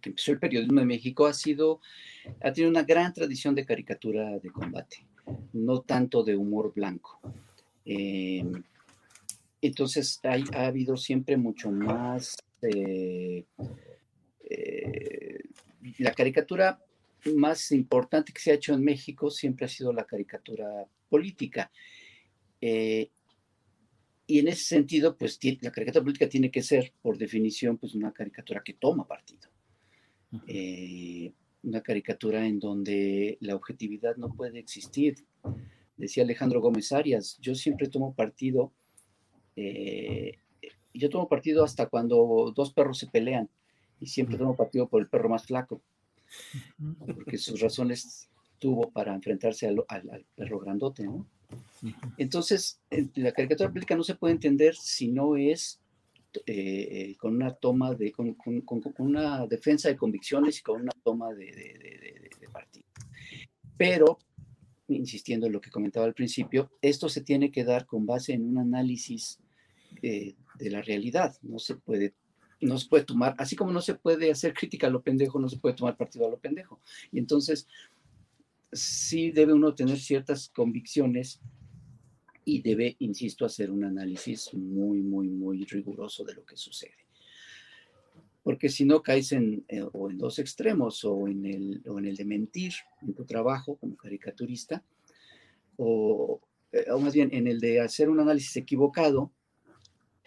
que 0.00 0.08
empezó 0.10 0.32
el 0.32 0.38
periodismo 0.38 0.80
de 0.80 0.86
México, 0.86 1.26
ha 1.26 1.34
sido, 1.34 1.80
ha 2.40 2.52
tenido 2.52 2.70
una 2.70 2.84
gran 2.84 3.12
tradición 3.12 3.54
de 3.54 3.66
caricatura 3.66 4.38
de 4.38 4.50
combate, 4.50 5.06
no 5.52 5.80
tanto 5.80 6.22
de 6.22 6.36
humor 6.36 6.72
blanco. 6.74 7.20
Em, 7.84 8.62
entonces 9.60 10.20
ha 10.24 10.66
habido 10.66 10.96
siempre 10.96 11.36
mucho 11.36 11.70
más 11.70 12.36
eh, 12.62 13.44
eh, 14.48 15.40
la 15.98 16.12
caricatura 16.12 16.80
más 17.34 17.72
importante 17.72 18.32
que 18.32 18.40
se 18.40 18.50
ha 18.50 18.54
hecho 18.54 18.74
en 18.74 18.84
México 18.84 19.30
siempre 19.30 19.66
ha 19.66 19.68
sido 19.68 19.92
la 19.92 20.04
caricatura 20.04 20.86
política. 21.08 21.70
Y 24.32 24.38
en 24.38 24.48
ese 24.48 24.64
sentido, 24.64 25.14
pues 25.14 25.38
la 25.60 25.70
caricatura 25.70 26.04
política 26.04 26.26
tiene 26.26 26.50
que 26.50 26.62
ser, 26.62 26.94
por 27.02 27.18
definición, 27.18 27.76
pues 27.76 27.94
una 27.94 28.12
caricatura 28.12 28.62
que 28.64 28.72
toma 28.72 29.06
partido. 29.06 29.50
Eh, 30.46 31.34
una 31.62 31.82
caricatura 31.82 32.46
en 32.46 32.58
donde 32.58 33.36
la 33.40 33.54
objetividad 33.54 34.16
no 34.16 34.32
puede 34.32 34.58
existir. 34.58 35.16
Decía 35.98 36.24
Alejandro 36.24 36.62
Gómez 36.62 36.92
Arias, 36.92 37.36
yo 37.42 37.54
siempre 37.54 37.88
tomo 37.88 38.14
partido, 38.14 38.72
eh, 39.54 40.38
yo 40.94 41.10
tomo 41.10 41.28
partido 41.28 41.62
hasta 41.62 41.90
cuando 41.90 42.54
dos 42.56 42.72
perros 42.72 42.96
se 42.96 43.08
pelean 43.08 43.50
y 44.00 44.06
siempre 44.06 44.38
tomo 44.38 44.56
partido 44.56 44.88
por 44.88 45.02
el 45.02 45.10
perro 45.10 45.28
más 45.28 45.44
flaco, 45.44 45.82
porque 47.04 47.36
sus 47.36 47.60
razones 47.60 48.30
tuvo 48.58 48.90
para 48.92 49.14
enfrentarse 49.14 49.66
al, 49.66 49.84
al 49.88 50.24
perro 50.34 50.58
grandote, 50.58 51.04
¿no? 51.04 51.26
Entonces, 52.16 52.80
la 53.14 53.32
caricatura 53.32 53.70
política 53.70 53.96
no 53.96 54.04
se 54.04 54.14
puede 54.14 54.34
entender 54.34 54.74
si 54.76 55.08
no 55.08 55.36
es 55.36 55.80
eh, 56.46 57.14
con 57.18 57.34
una 57.36 57.52
toma 57.54 57.94
de, 57.94 58.12
con, 58.12 58.36
una 58.98 59.46
defensa 59.46 59.88
de 59.88 59.96
convicciones 59.96 60.58
y 60.58 60.62
con 60.62 60.82
una 60.82 60.92
toma 61.02 61.32
de, 61.34 61.46
de, 61.46 62.48
partido. 62.52 62.86
Pero, 63.76 64.18
insistiendo 64.88 65.46
en 65.46 65.52
lo 65.52 65.60
que 65.60 65.70
comentaba 65.70 66.06
al 66.06 66.14
principio, 66.14 66.70
esto 66.80 67.08
se 67.08 67.22
tiene 67.22 67.50
que 67.50 67.64
dar 67.64 67.86
con 67.86 68.06
base 68.06 68.32
en 68.32 68.48
un 68.48 68.58
análisis 68.58 69.38
eh, 70.02 70.34
de 70.58 70.70
la 70.70 70.82
realidad. 70.82 71.36
No 71.42 71.58
se 71.58 71.76
puede 71.76 72.14
no 72.62 72.78
se 72.78 72.88
puede 72.88 73.04
tomar, 73.04 73.34
así 73.38 73.56
como 73.56 73.72
no 73.72 73.82
se 73.82 73.94
puede 73.94 74.30
hacer 74.30 74.54
crítica 74.54 74.86
a 74.86 74.90
lo 74.90 75.02
pendejo, 75.02 75.38
no 75.38 75.48
se 75.48 75.58
puede 75.58 75.74
tomar 75.74 75.96
partido 75.96 76.26
a 76.26 76.30
lo 76.30 76.38
pendejo. 76.38 76.80
Y 77.10 77.18
entonces, 77.18 77.66
sí 78.72 79.30
debe 79.30 79.52
uno 79.52 79.74
tener 79.74 79.98
ciertas 79.98 80.48
convicciones 80.48 81.40
y 82.44 82.62
debe, 82.62 82.96
insisto, 82.98 83.44
hacer 83.44 83.70
un 83.70 83.84
análisis 83.84 84.52
muy, 84.54 85.02
muy, 85.02 85.28
muy 85.28 85.64
riguroso 85.64 86.24
de 86.24 86.34
lo 86.34 86.44
que 86.44 86.56
sucede. 86.56 86.96
Porque 88.42 88.68
si 88.68 88.84
no 88.84 89.02
caes 89.02 89.30
en, 89.32 89.64
eh, 89.68 89.82
o 89.92 90.10
en 90.10 90.18
dos 90.18 90.38
extremos, 90.40 91.04
o 91.04 91.28
en, 91.28 91.46
el, 91.46 91.82
o 91.86 91.98
en 91.98 92.06
el 92.06 92.16
de 92.16 92.24
mentir 92.24 92.72
en 93.02 93.14
tu 93.14 93.24
trabajo 93.24 93.76
como 93.76 93.96
caricaturista, 93.96 94.82
o, 95.76 96.40
eh, 96.72 96.86
más 97.00 97.14
bien 97.14 97.28
en 97.32 97.46
el 97.46 97.60
de 97.60 97.80
hacer 97.80 98.08
un 98.08 98.18
análisis 98.18 98.56
equivocado 98.56 99.30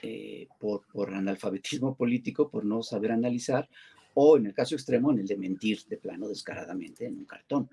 eh, 0.01 0.47
por, 0.59 0.85
por 0.87 1.13
analfabetismo 1.13 1.95
político, 1.95 2.49
por 2.49 2.63
no 2.63 2.81
saber 2.83 3.11
analizar, 3.11 3.67
o 4.13 4.37
en 4.37 4.45
el 4.45 4.53
caso 4.53 4.75
extremo, 4.75 5.11
en 5.11 5.19
el 5.19 5.27
de 5.27 5.35
mentir 5.35 5.83
de 5.89 5.97
plano 5.97 6.29
descaradamente 6.29 7.05
en 7.05 7.17
un 7.17 7.25
cartón. 7.25 7.69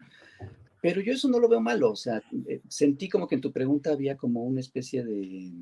Pero 0.83 1.01
yo 1.01 1.13
eso 1.13 1.29
no 1.29 1.39
lo 1.39 1.49
veo 1.49 1.61
malo, 1.61 1.93
o 1.93 1.97
sea, 1.97 2.21
eh, 2.49 2.61
sentí 2.69 3.09
como 3.09 3.29
que 3.29 3.37
en 3.37 3.41
tu 3.41 3.53
pregunta 3.53 3.93
había 3.93 4.17
como 4.17 4.43
una 4.43 4.59
especie 4.59 5.05
de, 5.05 5.53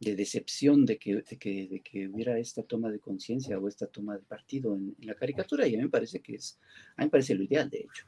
decepción 0.00 0.86
de 0.86 0.96
que, 0.96 1.16
de 1.16 1.82
que, 1.82 2.08
hubiera 2.08 2.38
esta 2.38 2.62
toma 2.62 2.90
de 2.90 3.00
conciencia 3.00 3.58
o 3.58 3.68
esta 3.68 3.86
toma 3.86 4.16
de 4.16 4.22
partido 4.22 4.74
en, 4.74 4.96
la 5.02 5.14
caricatura 5.14 5.68
y 5.68 5.74
a 5.74 5.76
mí 5.76 5.84
me 5.84 5.90
parece 5.90 6.20
que 6.20 6.36
es, 6.36 6.58
a 6.96 7.02
mí 7.02 7.06
me 7.06 7.10
parece 7.10 7.34
lo 7.34 7.42
ideal, 7.42 7.68
de 7.68 7.80
hecho. 7.80 8.06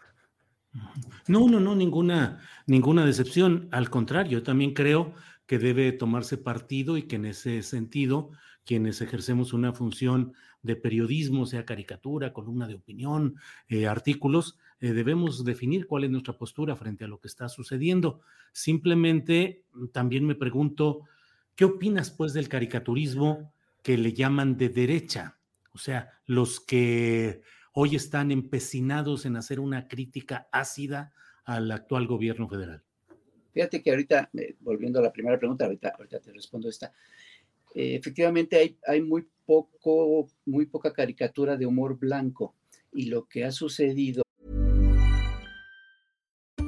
No, 1.29 1.51
no, 1.51 1.61
no, 1.61 1.77
ninguna, 1.77 2.41
ninguna 2.67 3.05
decepción. 3.05 3.69
Al 3.71 3.91
contrario, 3.91 4.39
yo 4.39 4.43
también 4.43 4.73
creo 4.73 5.12
que 5.45 5.59
debe 5.59 5.93
tomarse 5.93 6.39
partido 6.39 6.97
y 6.97 7.03
que 7.03 7.17
en 7.17 7.27
ese 7.27 7.62
sentido, 7.62 8.31
quienes 8.65 9.03
ejercemos 9.03 9.53
una 9.53 9.75
función 9.75 10.33
de 10.62 10.76
periodismo, 10.76 11.47
sea 11.47 11.64
caricatura, 11.64 12.33
columna 12.33 12.66
de 12.66 12.75
opinión, 12.75 13.37
eh, 13.69 13.87
artículos, 13.87 14.59
eh, 14.81 14.92
debemos 14.92 15.45
definir 15.45 15.87
cuál 15.87 16.04
es 16.04 16.11
nuestra 16.11 16.38
postura 16.38 16.76
frente 16.76 17.04
a 17.04 17.09
lo 17.09 17.21
que 17.21 17.28
está 17.28 17.49
sucediendo. 17.49 18.21
Simplemente 18.52 19.64
mm, 19.73 19.88
también 19.88 20.26
me 20.26 20.35
pregunto, 20.35 21.02
¿qué 21.54 21.64
opinas 21.64 22.11
pues 22.11 22.33
del 22.33 22.49
caricaturismo 22.49 23.52
que 23.83 23.99
le 23.99 24.12
llaman 24.12 24.57
de 24.57 24.69
derecha? 24.69 25.38
O 25.73 25.78
sea, 25.78 26.11
los 26.26 26.61
que 26.61 27.42
hoy 27.73 27.97
están 27.97 28.31
empecinados 28.31 29.26
en 29.26 29.37
hacer 29.37 29.59
una 29.59 29.88
crítica 29.88 30.49
ácida 30.52 31.12
al 31.45 31.71
actual 31.71 32.07
gobierno 32.07 32.49
federal. 32.49 32.83
Fíjate 33.52 33.83
que 33.83 33.90
ahorita, 33.90 34.31
eh, 34.35 34.57
volviendo 34.61 34.99
a 34.99 35.02
la 35.02 35.12
primera 35.12 35.38
pregunta, 35.38 35.64
ahorita, 35.64 35.95
ahorita 35.99 36.21
te 36.21 36.33
respondo 36.33 36.69
esta. 36.69 36.92
Eh, 37.75 37.95
efectivamente 37.95 38.57
hay, 38.57 38.79
hay 38.87 39.02
muy, 39.02 39.26
poco, 39.45 40.29
muy 40.47 40.67
poca 40.67 40.93
caricatura 40.93 41.57
de 41.57 41.67
humor 41.67 41.99
blanco 41.99 42.55
y 42.93 43.07
lo 43.07 43.26
que 43.26 43.45
ha 43.45 43.52
sucedido 43.52 44.23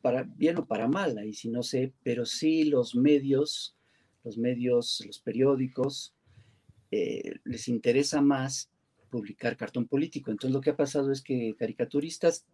para 0.00 0.22
bien 0.22 0.58
o 0.58 0.66
para 0.66 0.88
mal, 0.88 1.18
ahí 1.18 1.34
sí 1.34 1.48
no 1.48 1.62
sé, 1.62 1.92
pero 2.02 2.24
sí 2.24 2.64
los 2.64 2.94
medios, 2.94 3.76
los 4.24 4.38
medios, 4.38 5.02
los 5.06 5.18
periódicos, 5.20 6.14
eh, 6.90 7.36
les 7.44 7.68
interesa 7.68 8.20
más 8.22 8.70
publicar 9.10 9.56
cartón 9.56 9.86
político. 9.86 10.30
Entonces 10.30 10.54
lo 10.54 10.60
que 10.60 10.70
ha 10.70 10.76
pasado 10.76 11.12
es 11.12 11.22
que 11.22 11.54
caricaturistas 11.58 12.46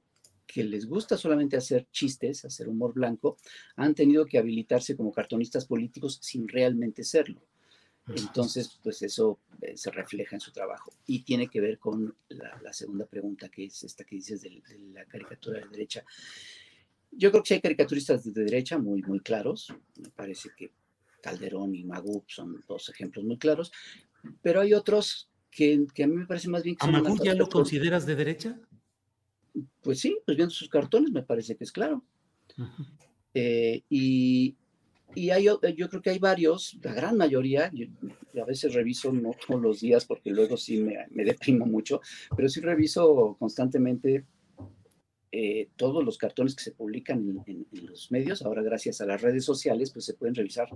que 0.46 0.64
les 0.64 0.86
gusta 0.86 1.16
solamente 1.16 1.56
hacer 1.56 1.86
chistes, 1.90 2.44
hacer 2.44 2.68
humor 2.68 2.92
blanco, 2.92 3.38
han 3.76 3.94
tenido 3.94 4.26
que 4.26 4.38
habilitarse 4.38 4.96
como 4.96 5.12
cartonistas 5.12 5.66
políticos 5.66 6.18
sin 6.22 6.48
realmente 6.48 7.02
serlo. 7.02 7.40
Entonces, 8.06 8.78
pues 8.82 9.00
eso 9.00 9.38
eh, 9.62 9.78
se 9.78 9.90
refleja 9.90 10.36
en 10.36 10.40
su 10.40 10.52
trabajo. 10.52 10.92
Y 11.06 11.22
tiene 11.22 11.48
que 11.48 11.60
ver 11.62 11.78
con 11.78 12.14
la, 12.28 12.72
segunda 12.72 13.06
pregunta, 13.06 13.48
que 13.48 13.64
es 13.64 13.82
esta 13.82 14.04
que 14.04 14.16
dices 14.16 14.42
de, 14.42 14.50
de 14.50 14.78
la 14.92 15.06
caricatura 15.06 15.60
de 15.60 15.68
derecha. 15.68 16.04
Yo 17.16 17.30
creo 17.30 17.42
que 17.42 17.48
sí 17.48 17.54
hay 17.54 17.60
caricaturistas 17.60 18.24
de 18.24 18.44
derecha 18.44 18.78
muy, 18.78 19.02
muy 19.02 19.20
claros. 19.20 19.72
Me 19.96 20.10
parece 20.10 20.50
que 20.56 20.72
Calderón 21.20 21.74
y 21.74 21.84
Magub 21.84 22.24
son 22.28 22.64
dos 22.66 22.88
ejemplos 22.88 23.24
muy 23.24 23.38
claros. 23.38 23.72
Pero 24.42 24.60
hay 24.60 24.74
otros 24.74 25.30
que, 25.50 25.86
que 25.94 26.04
a 26.04 26.06
mí 26.06 26.16
me 26.16 26.26
parece 26.26 26.48
más 26.48 26.62
bien 26.62 26.76
que... 26.76 26.86
¿A 26.86 26.90
Magub 26.90 27.22
ya 27.22 27.34
lo 27.34 27.48
consideras 27.48 28.06
de 28.06 28.16
derecha? 28.16 28.60
Pues 29.82 30.00
sí, 30.00 30.18
pues 30.24 30.36
viendo 30.36 30.54
sus 30.54 30.68
cartones 30.68 31.12
me 31.12 31.22
parece 31.22 31.56
que 31.56 31.64
es 31.64 31.72
claro. 31.72 32.04
Eh, 33.32 33.82
y, 33.88 34.56
y 35.14 35.30
hay, 35.30 35.44
yo 35.44 35.88
creo 35.88 36.02
que 36.02 36.10
hay 36.10 36.18
varios, 36.18 36.76
la 36.82 36.92
gran 36.92 37.16
mayoría, 37.16 37.70
yo, 37.72 37.86
a 38.42 38.44
veces 38.44 38.74
reviso, 38.74 39.12
no 39.12 39.32
todos 39.46 39.60
los 39.60 39.80
días 39.80 40.04
porque 40.06 40.30
luego 40.30 40.56
sí 40.56 40.78
me, 40.78 41.06
me 41.10 41.24
deprimo 41.24 41.66
mucho, 41.66 42.00
pero 42.36 42.48
sí 42.48 42.60
reviso 42.60 43.36
constantemente 43.38 44.24
eh, 45.36 45.68
todos 45.74 46.04
los 46.04 46.16
cartones 46.16 46.54
que 46.54 46.62
se 46.62 46.70
publican 46.70 47.42
en, 47.48 47.66
los 47.84 48.12
medios, 48.12 48.42
ahora 48.42 48.62
gracias 48.62 49.00
a 49.00 49.06
las 49.06 49.20
redes 49.20 49.44
sociales, 49.44 49.90
pues 49.90 50.04
se 50.04 50.14
pueden 50.14 50.36
revisar 50.36 50.68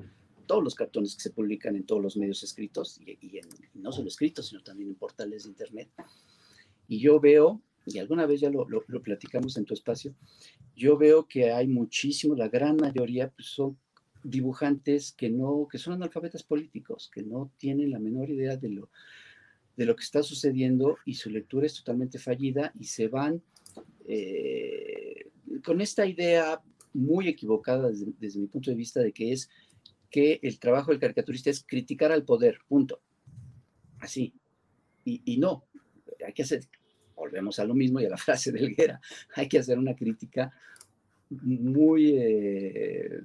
todos 0.47 0.65
los 0.65 0.75
cartones 0.75 1.15
que 1.15 1.23
se 1.23 1.31
publican 1.31 1.77
en 1.77 1.87
todos 1.87 2.03
los 2.03 2.17
medios 2.17 2.43
escritos, 2.43 3.01
y, 3.07 3.41
no 3.75 3.93
solo 3.93 4.09
escritos, 4.09 4.49
sino 4.49 4.61
también 4.65 4.89
en 4.89 4.97
portales 4.97 5.45
de 5.45 5.51
Internet. 5.51 5.89
Y 6.89 6.99
yo 6.99 7.21
veo, 7.21 7.63
y 7.87 8.01
alguna 8.01 8.27
vez 8.27 8.41
ya 8.41 8.51
lo, 8.51 8.67
platicamos 9.01 9.57
en 9.59 9.65
tu 9.65 9.75
espacio, 9.75 10.13
yo 10.75 10.99
veo 10.99 11.29
que 11.29 11.53
hay 11.53 11.69
muchísimo, 11.69 12.35
la 12.35 12.49
gran 12.49 12.79
mayoría 12.79 13.31
pues 13.31 13.47
son 13.47 13.79
dibujantes 14.25 15.13
que 15.13 15.31
no, 15.31 15.69
que 15.71 15.79
son 15.79 15.93
analfabetas 15.95 16.43
políticos, 16.43 17.09
que 17.15 17.23
no 17.23 17.53
tienen 17.59 17.93
la 17.93 18.01
menor 18.01 18.29
idea 18.29 18.57
de 18.57 18.71
lo, 18.71 18.91
de 19.77 19.87
lo 19.87 19.95
que 19.95 20.03
está 20.03 20.25
sucediendo 20.25 20.99
y 21.05 21.15
su 21.15 21.31
lectura 21.31 21.67
es 21.67 21.75
totalmente 21.75 22.19
fallida 22.19 22.73
y 22.77 22.87
se 22.87 23.07
van 23.07 23.41
eh, 24.09 25.31
con 25.63 25.81
esta 25.81 26.07
idea 26.07 26.61
muy 26.95 27.29
equivocada 27.29 27.91
desde, 27.91 28.41
mi 28.41 28.47
punto 28.47 28.71
de 28.71 28.77
vista 28.77 29.01
de 29.01 29.13
que 29.13 29.33
es 29.33 29.51
que 30.11 30.41
el 30.43 30.59
trabajo 30.59 30.91
del 30.91 31.01
caricaturista 31.01 31.51
es 31.51 31.63
criticar 31.63 32.11
al 32.11 32.25
poder, 32.25 32.59
punto. 32.67 33.01
Así. 34.01 34.33
Y, 35.05 35.39
no, 35.39 35.65
hay 36.27 36.33
que 36.33 36.43
hacer, 36.43 36.65
volvemos 37.15 37.59
a 37.59 37.65
lo 37.65 37.75
mismo 37.75 38.01
y 38.01 38.07
a 38.07 38.11
la 38.11 38.17
frase 38.19 38.51
de 38.53 38.61
Helguera, 38.61 39.01
hay 39.35 39.49
que 39.49 39.59
hacer 39.59 39.79
una 39.79 39.95
crítica 39.95 40.53
muy 41.31 42.15
eh, 42.17 43.21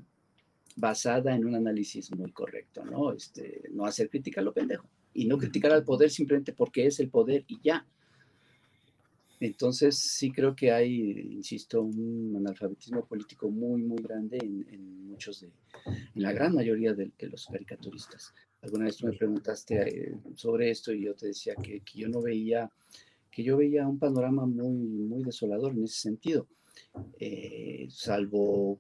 basada 0.75 1.35
en 1.35 1.45
un 1.45 1.55
análisis 1.55 2.13
muy 2.15 2.31
correcto, 2.31 2.83
¿no? 2.85 3.13
Este, 3.13 3.63
no 3.71 3.85
hacer 3.85 4.09
crítica 4.09 4.41
a 4.41 4.43
lo 4.43 4.53
pendejo 4.53 4.89
y 5.13 5.25
no 5.25 5.37
criticar 5.37 5.71
al 5.71 5.83
poder 5.83 6.09
simplemente 6.09 6.53
porque 6.53 6.87
es 6.87 6.99
el 6.99 7.09
poder 7.09 7.45
y 7.47 7.59
ya. 7.61 7.85
Entonces 9.39 9.97
sí 9.97 10.31
creo 10.31 10.55
que 10.55 10.71
hay, 10.71 11.11
insisto, 11.31 11.81
un 11.81 12.33
analfabetismo 12.37 13.05
político 13.05 13.49
muy, 13.49 13.83
muy 13.83 14.01
grande 14.01 14.37
en, 14.37 15.07
muchos 15.07 15.41
de, 15.41 15.51
en 16.15 16.21
la 16.21 16.31
gran 16.31 16.55
mayoría 16.55 16.93
de, 16.93 17.11
los 17.19 17.45
caricaturistas. 17.45 18.33
Alguna 18.61 18.85
vez 18.85 18.97
tú 18.97 19.07
me 19.07 19.13
preguntaste 19.13 19.75
eh, 19.87 20.15
sobre 20.35 20.71
esto 20.71 20.91
y 20.93 21.03
yo 21.03 21.13
te 21.13 21.27
decía 21.27 21.55
que, 21.55 21.81
que, 21.81 21.99
yo 21.99 22.09
no 22.09 22.21
veía, 22.21 22.71
que 23.29 23.43
yo 23.43 23.57
veía 23.57 23.87
un 23.87 23.99
panorama 23.99 24.45
muy, 24.45 24.75
muy 24.75 25.23
desolador 25.23 25.73
en 25.73 25.83
ese 25.83 25.99
sentido, 25.99 26.47
eh, 27.19 27.87
salvo 27.89 28.79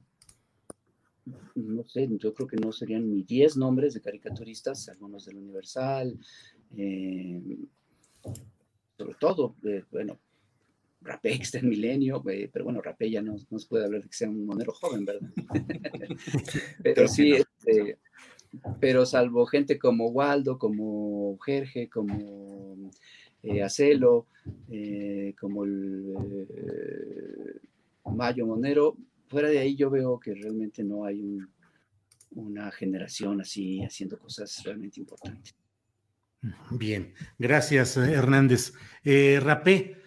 no 1.55 1.83
sé, 1.85 2.09
yo 2.17 2.33
creo 2.33 2.47
que 2.47 2.57
no 2.57 2.71
serían 2.71 3.09
ni 3.09 3.23
10 3.23 3.57
nombres 3.57 3.93
de 3.93 4.01
caricaturistas, 4.01 4.89
algunos 4.89 5.25
del 5.25 5.37
Universal, 5.37 6.17
eh, 6.75 7.41
sobre 8.97 9.15
todo, 9.19 9.55
eh, 9.63 9.83
bueno, 9.91 10.19
Rapé 11.03 11.33
está 11.33 11.59
en 11.59 11.69
Milenio, 11.69 12.23
eh, 12.29 12.49
pero 12.51 12.65
bueno, 12.65 12.81
Rapé 12.81 13.09
ya 13.09 13.21
no, 13.21 13.35
no, 13.49 13.59
se 13.59 13.67
puede 13.67 13.85
hablar 13.85 14.01
de 14.01 14.09
que 14.09 14.15
sea 14.15 14.29
un 14.29 14.45
monero 14.45 14.73
joven, 14.73 15.05
¿verdad? 15.05 15.29
pero 16.83 17.07
sí, 17.07 17.33
este, 17.33 17.99
pero 18.79 19.05
salvo 19.05 19.45
gente 19.45 19.77
como 19.77 20.07
Waldo, 20.09 20.57
como 20.57 21.37
Jerge, 21.39 21.89
como 21.89 22.91
Acelo, 23.63 24.27
como 25.39 25.63
el 25.65 26.13
Mayo 28.05 28.45
Monero, 28.45 28.97
fuera 29.27 29.49
de 29.49 29.59
ahí 29.59 29.75
yo 29.75 29.89
veo 29.89 30.19
que 30.19 30.33
realmente 30.33 30.83
no 30.83 31.05
hay 31.05 31.39
una 32.31 32.71
generación 32.71 33.41
así 33.41 33.83
haciendo 33.83 34.17
cosas 34.19 34.61
realmente 34.63 34.99
importantes. 34.99 35.55
Bien, 36.71 37.13
gracias 37.39 37.97
Hernández. 37.97 38.73
Eh, 39.03 39.39
Rapé, 39.41 39.97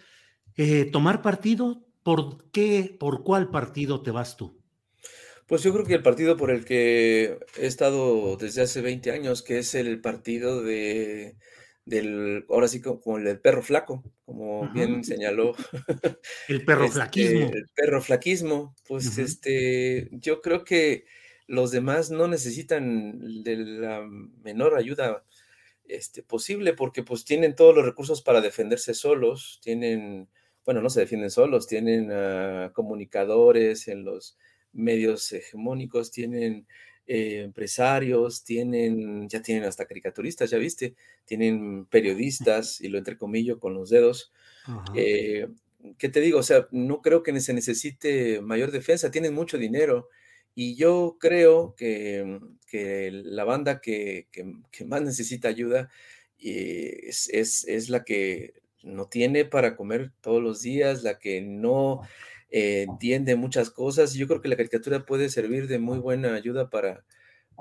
eh, 0.57 0.89
tomar 0.91 1.21
partido, 1.21 1.85
¿por 2.03 2.49
qué, 2.51 2.95
por 2.99 3.23
cuál 3.23 3.49
partido 3.49 4.01
te 4.01 4.11
vas 4.11 4.37
tú? 4.37 4.61
Pues 5.45 5.63
yo 5.63 5.71
creo 5.71 5.85
que 5.85 5.93
el 5.93 6.03
partido 6.03 6.35
por 6.35 6.51
el 6.51 6.65
que 6.65 7.39
he 7.57 7.65
estado 7.65 8.35
desde 8.35 8.63
hace 8.63 8.81
20 8.81 9.11
años, 9.11 9.43
que 9.43 9.59
es 9.59 9.75
el 9.75 10.01
partido 10.01 10.61
de 10.61 11.37
del, 11.87 12.45
ahora 12.49 12.67
sí 12.67 12.81
como 12.81 13.17
el 13.17 13.23
del 13.23 13.39
perro 13.39 13.63
flaco, 13.63 14.03
como 14.25 14.69
bien 14.73 15.05
señaló. 15.05 15.55
El 16.49 16.65
perro 16.65 16.83
este, 16.83 16.95
flaquismo. 16.95 17.51
El 17.53 17.65
perro 17.73 18.01
flaquismo, 18.01 18.75
pues 18.87 19.17
este, 19.17 20.09
yo 20.11 20.41
creo 20.41 20.65
que 20.65 21.05
los 21.47 21.71
demás 21.71 22.11
no 22.11 22.27
necesitan 22.27 23.43
de 23.43 23.55
la 23.55 24.05
menor 24.43 24.75
ayuda 24.75 25.23
este, 25.85 26.23
posible 26.23 26.73
porque 26.73 27.03
pues 27.03 27.23
tienen 27.23 27.55
todos 27.55 27.73
los 27.73 27.85
recursos 27.85 28.21
para 28.21 28.41
defenderse 28.41 28.93
solos, 28.93 29.61
tienen, 29.63 30.27
bueno, 30.67 30.81
no 30.81 30.89
se 30.89 30.99
defienden 30.99 31.31
solos, 31.31 31.65
tienen 31.65 32.11
comunicadores 32.73 33.87
en 33.87 34.03
los 34.03 34.37
medios 34.73 35.31
hegemónicos, 35.31 36.11
tienen 36.11 36.67
eh, 37.07 37.43
empresarios, 37.43 38.43
tienen, 38.43 39.29
ya 39.29 39.41
tienen 39.41 39.63
hasta 39.63 39.85
caricaturistas, 39.85 40.49
ya 40.49 40.57
viste, 40.57 40.93
tienen 41.23 41.85
periodistas, 41.85 42.81
y 42.81 42.89
lo 42.89 42.97
entrecomillo 42.97 43.61
con 43.61 43.75
los 43.75 43.89
dedos. 43.89 44.33
Eh, 44.93 45.47
¿Qué 45.97 46.09
te 46.09 46.19
digo? 46.19 46.39
O 46.39 46.43
sea, 46.43 46.67
no 46.71 47.01
creo 47.01 47.23
que 47.23 47.39
se 47.39 47.53
necesite 47.53 48.41
mayor 48.41 48.71
defensa, 48.71 49.09
tienen 49.09 49.33
mucho 49.33 49.57
dinero. 49.57 50.09
Y 50.53 50.75
yo 50.75 51.15
creo 51.17 51.75
que, 51.77 52.41
la 53.23 53.45
banda 53.45 53.79
que, 53.79 54.27
más 54.85 55.01
necesita 55.01 55.47
ayuda 55.47 55.89
eh, 56.39 57.03
es, 57.03 57.29
es, 57.65 57.87
la 57.87 58.03
que 58.03 58.53
no 58.83 59.07
tiene 59.07 59.45
para 59.45 59.75
comer 59.75 60.11
todos 60.21 60.41
los 60.41 60.61
días, 60.61 61.03
la 61.03 61.19
que 61.19 61.41
no 61.41 62.01
eh, 62.49 62.85
entiende 62.87 63.35
muchas 63.35 63.69
cosas. 63.69 64.13
Yo 64.13 64.27
creo 64.27 64.41
que 64.41 64.49
la 64.49 64.55
caricatura 64.55 65.05
puede 65.05 65.29
servir 65.29 65.67
de 65.67 65.79
muy 65.79 65.99
buena 65.99 66.33
ayuda 66.35 66.69
para, 66.69 67.05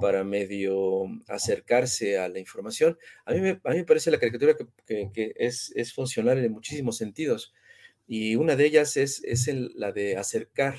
para 0.00 0.24
medio 0.24 1.06
acercarse 1.28 2.18
a 2.18 2.28
la 2.28 2.38
información. 2.38 2.98
A 3.24 3.32
mí 3.32 3.40
me, 3.40 3.60
a 3.64 3.70
mí 3.70 3.76
me 3.78 3.84
parece 3.84 4.10
la 4.10 4.18
caricatura 4.18 4.56
que, 4.86 5.32
es, 5.36 5.72
es, 5.74 5.92
funcional 5.92 6.38
en 6.38 6.52
muchísimos 6.52 6.96
sentidos. 6.96 7.54
Y 8.06 8.36
una 8.36 8.54
de 8.56 8.66
ellas 8.66 8.96
es, 8.96 9.22
es 9.24 9.48
la 9.74 9.92
de 9.92 10.16
acercar 10.16 10.76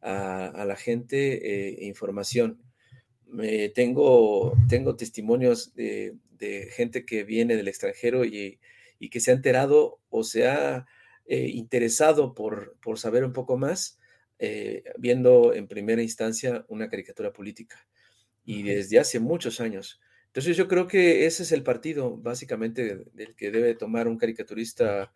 a, 0.00 0.64
la 0.66 0.76
gente 0.76 1.68
eh, 1.68 1.86
información. 1.86 2.60
tengo, 3.74 4.56
tengo 4.68 4.96
testimonios 4.96 5.74
de, 5.74 6.16
gente 6.72 7.04
que 7.04 7.24
viene 7.24 7.56
del 7.56 7.68
extranjero 7.68 8.24
y, 8.24 8.58
y 8.98 9.10
que 9.10 9.20
se 9.20 9.30
ha 9.30 9.34
enterado 9.34 10.00
o 10.08 10.24
se 10.24 10.48
ha 10.48 10.86
eh, 11.28 11.50
interesado 11.54 12.34
por, 12.34 12.76
por, 12.80 12.98
saber 12.98 13.24
un 13.24 13.32
poco 13.32 13.56
más, 13.56 13.98
eh, 14.38 14.84
viendo 14.96 15.54
en 15.54 15.66
primera 15.66 16.02
instancia 16.02 16.64
una 16.68 16.88
caricatura 16.88 17.32
política 17.32 17.86
y 18.44 18.62
desde 18.62 19.00
hace 19.00 19.18
muchos 19.18 19.60
años. 19.60 20.00
Entonces 20.26 20.56
yo 20.56 20.68
creo 20.68 20.86
que 20.86 21.26
ese 21.26 21.42
es 21.42 21.52
el 21.52 21.64
partido 21.64 22.16
básicamente 22.16 23.06
del 23.12 23.34
que 23.34 23.50
debe 23.50 23.74
tomar 23.74 24.06
un 24.06 24.18
caricaturista, 24.18 25.12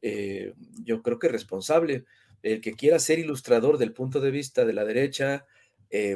eh, 0.00 0.52
yo 0.82 1.02
creo 1.02 1.18
que 1.20 1.28
responsable, 1.28 2.06
el 2.42 2.60
que 2.60 2.72
quiera 2.72 2.98
ser 2.98 3.20
ilustrador 3.20 3.78
del 3.78 3.92
punto 3.92 4.20
de 4.20 4.32
vista 4.32 4.64
de 4.64 4.72
la 4.72 4.84
derecha, 4.84 5.46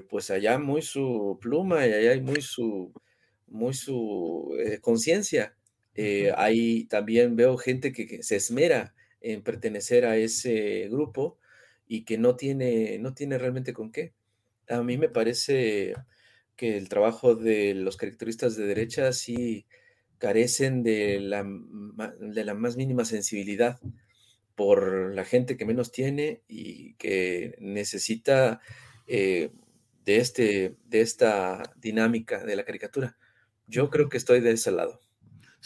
pues 0.08 0.30
allá 0.30 0.58
muy 0.58 0.80
su 0.80 1.38
pluma 1.40 1.86
y 1.86 1.92
allá 1.92 2.12
hay 2.12 2.20
muy 2.22 2.40
su, 2.40 2.92
muy 3.46 3.74
su 3.74 4.56
conciencia. 4.80 5.55
Ahí 6.36 6.84
también 6.84 7.36
veo 7.36 7.56
gente 7.56 7.92
que, 7.92 8.22
se 8.22 8.36
esmera 8.36 8.94
en 9.20 9.42
pertenecer 9.42 10.04
a 10.04 10.16
ese 10.16 10.88
grupo 10.90 11.38
y 11.86 12.04
que 12.04 12.18
no 12.18 12.36
tiene, 12.36 12.98
no 12.98 13.14
tiene 13.14 13.38
realmente 13.38 13.72
con 13.72 13.92
qué. 13.92 14.12
A 14.68 14.82
mí 14.82 14.98
me 14.98 15.08
parece 15.08 15.94
que 16.56 16.76
el 16.76 16.88
trabajo 16.88 17.34
de 17.34 17.74
los 17.74 17.96
caricaturistas 17.96 18.56
de 18.56 18.66
derecha 18.66 19.12
sí 19.12 19.66
carecen 20.18 20.82
de 20.82 21.20
la, 21.20 21.46
de 22.20 22.44
la 22.44 22.54
más 22.54 22.76
mínima 22.76 23.04
sensibilidad 23.04 23.78
por 24.54 25.14
la 25.14 25.24
gente 25.24 25.56
que 25.56 25.66
menos 25.66 25.92
tiene 25.92 26.42
y 26.48 26.94
que 26.94 27.56
necesita 27.60 28.60
eh, 29.06 29.50
de, 30.04 30.16
este, 30.16 30.76
de 30.86 31.00
esta 31.02 31.62
dinámica 31.76 32.42
de 32.44 32.56
la 32.56 32.64
caricatura. 32.64 33.16
Yo 33.66 33.90
creo 33.90 34.08
que 34.08 34.16
estoy 34.16 34.40
de 34.40 34.52
ese 34.52 34.70
lado. 34.70 35.00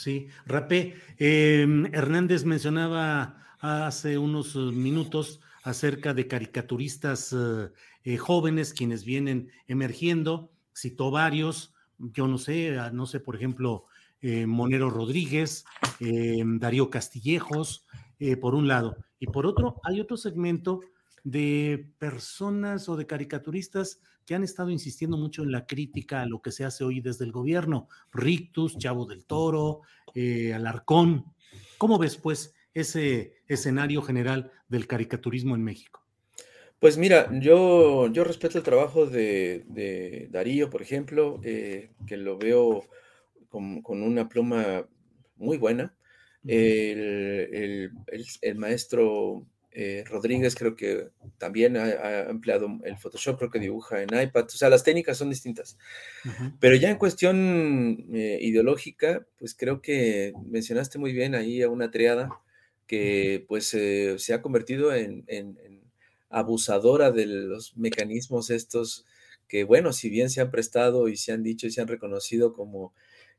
Sí, 0.01 0.29
Rapé, 0.47 0.95
em, 1.19 1.85
Hernández 1.93 2.47
mencionaba 2.47 3.37
hace 3.59 4.17
unos 4.17 4.57
eh, 4.57 4.59
minutos 4.59 5.43
acerca 5.63 6.15
de 6.15 6.27
caricaturistas 6.27 7.35
eh, 7.35 7.71
eh, 8.05 8.17
jóvenes 8.17 8.73
quienes 8.73 9.05
vienen 9.05 9.51
emergiendo, 9.69 10.53
citó 10.75 11.11
varios, 11.11 11.75
yo 11.99 12.29
no 12.29 12.39
sé, 12.39 12.79
ah, 12.79 12.91
no 12.91 13.05
sé, 13.05 13.21
por 13.21 13.37
ejemplo, 13.37 13.85
Monero 14.23 14.91
Rodríguez, 14.91 15.65
Darío 15.99 16.91
Castillejos, 16.91 17.87
por 18.41 18.55
un 18.55 18.69
lado, 18.69 18.97
y 19.19 19.27
por 19.27 19.47
otro, 19.47 19.81
hay 19.83 20.01
otro 20.01 20.19
segmento 20.19 20.81
de 21.25 21.87
personas 21.99 22.89
o 22.89 22.97
de 22.97 23.07
caricaturistas 23.07 24.01
que 24.25 24.35
han 24.35 24.45
estado 24.45 24.71
insistiendo 24.71 25.17
mucho 25.17 25.43
en 25.43 25.53
la 25.53 25.67
crítica 25.67 26.23
a 26.23 26.27
lo 26.27 26.41
que 26.41 26.53
se 26.53 26.65
hace 26.65 26.85
hoy 26.85 27.01
desde 27.01 27.25
el 27.25 27.33
gobierno, 27.33 27.89
Rictus, 28.13 28.79
Chavo 28.79 29.07
del 29.07 29.27
Toro, 29.27 29.81
Alarcón. 30.55 31.25
¿Cómo 31.79 31.99
ves, 31.99 32.17
pues, 32.17 32.55
ese 32.75 33.35
escenario 33.49 34.03
general 34.03 34.53
del 34.69 34.87
caricaturismo 34.87 35.55
en 35.55 35.65
México? 35.65 36.01
Pues 36.81 36.97
mira, 36.97 37.29
yo, 37.41 38.11
yo 38.11 38.25
respeto 38.25 38.57
el 38.57 38.65
trabajo 38.65 39.05
de, 39.05 40.29
Darío, 40.31 40.71
por 40.71 40.81
ejemplo, 40.81 41.39
eh, 41.45 41.91
que 42.07 42.17
lo 42.17 42.39
veo 42.39 42.89
con, 43.51 43.83
una 43.85 44.29
pluma 44.29 44.87
muy 45.37 45.59
buena. 45.59 45.95
El, 46.47 47.93
maestro 48.57 49.47
eh, 49.73 50.03
Rodríguez 50.07 50.57
creo 50.57 50.75
que 50.75 51.11
también 51.39 51.77
ha, 51.77 52.29
empleado 52.29 52.69
el 52.85 52.97
Photoshop, 52.97 53.39
creo 53.39 53.51
que 53.51 53.61
dibuja 53.61 54.03
en 54.03 54.09
iPad, 54.21 54.47
o 54.47 54.49
sea, 54.49 54.69
las 54.69 54.83
técnicas 54.83 55.17
son 55.17 55.31
distintas. 55.31 55.79
Pero 56.59 56.75
ya 56.75 56.91
en 56.91 56.99
cuestión 56.99 58.07
eh, 58.13 58.39
ideológica, 58.41 59.27
pues 59.39 59.55
creo 59.55 59.81
que 59.81 60.33
mencionaste 60.47 60.99
muy 60.99 61.13
bien 61.13 61.35
ahí 61.35 61.63
a 61.63 61.69
una 61.69 61.91
triada 61.91 62.31
que 62.87 63.45
pues 63.49 63.73
eh, 63.75 64.17
se 64.19 64.35
ha 64.35 64.43
convertido 64.43 64.93
en, 64.93 65.25
abusadora 66.29 67.11
de 67.11 67.27
los 67.27 67.77
mecanismos 67.77 68.51
estos 68.51 69.05
que, 69.49 69.65
bueno, 69.65 69.93
si 69.93 70.09
bien 70.09 70.31
se 70.31 70.41
han 70.41 70.53
prestado 70.53 71.09
y 71.09 71.17
se 71.17 71.33
han 71.33 71.43
dicho 71.43 71.67
y 71.67 71.73
se 71.73 71.81
han 71.81 71.89
reconocido 71.89 72.53
como 72.53 72.93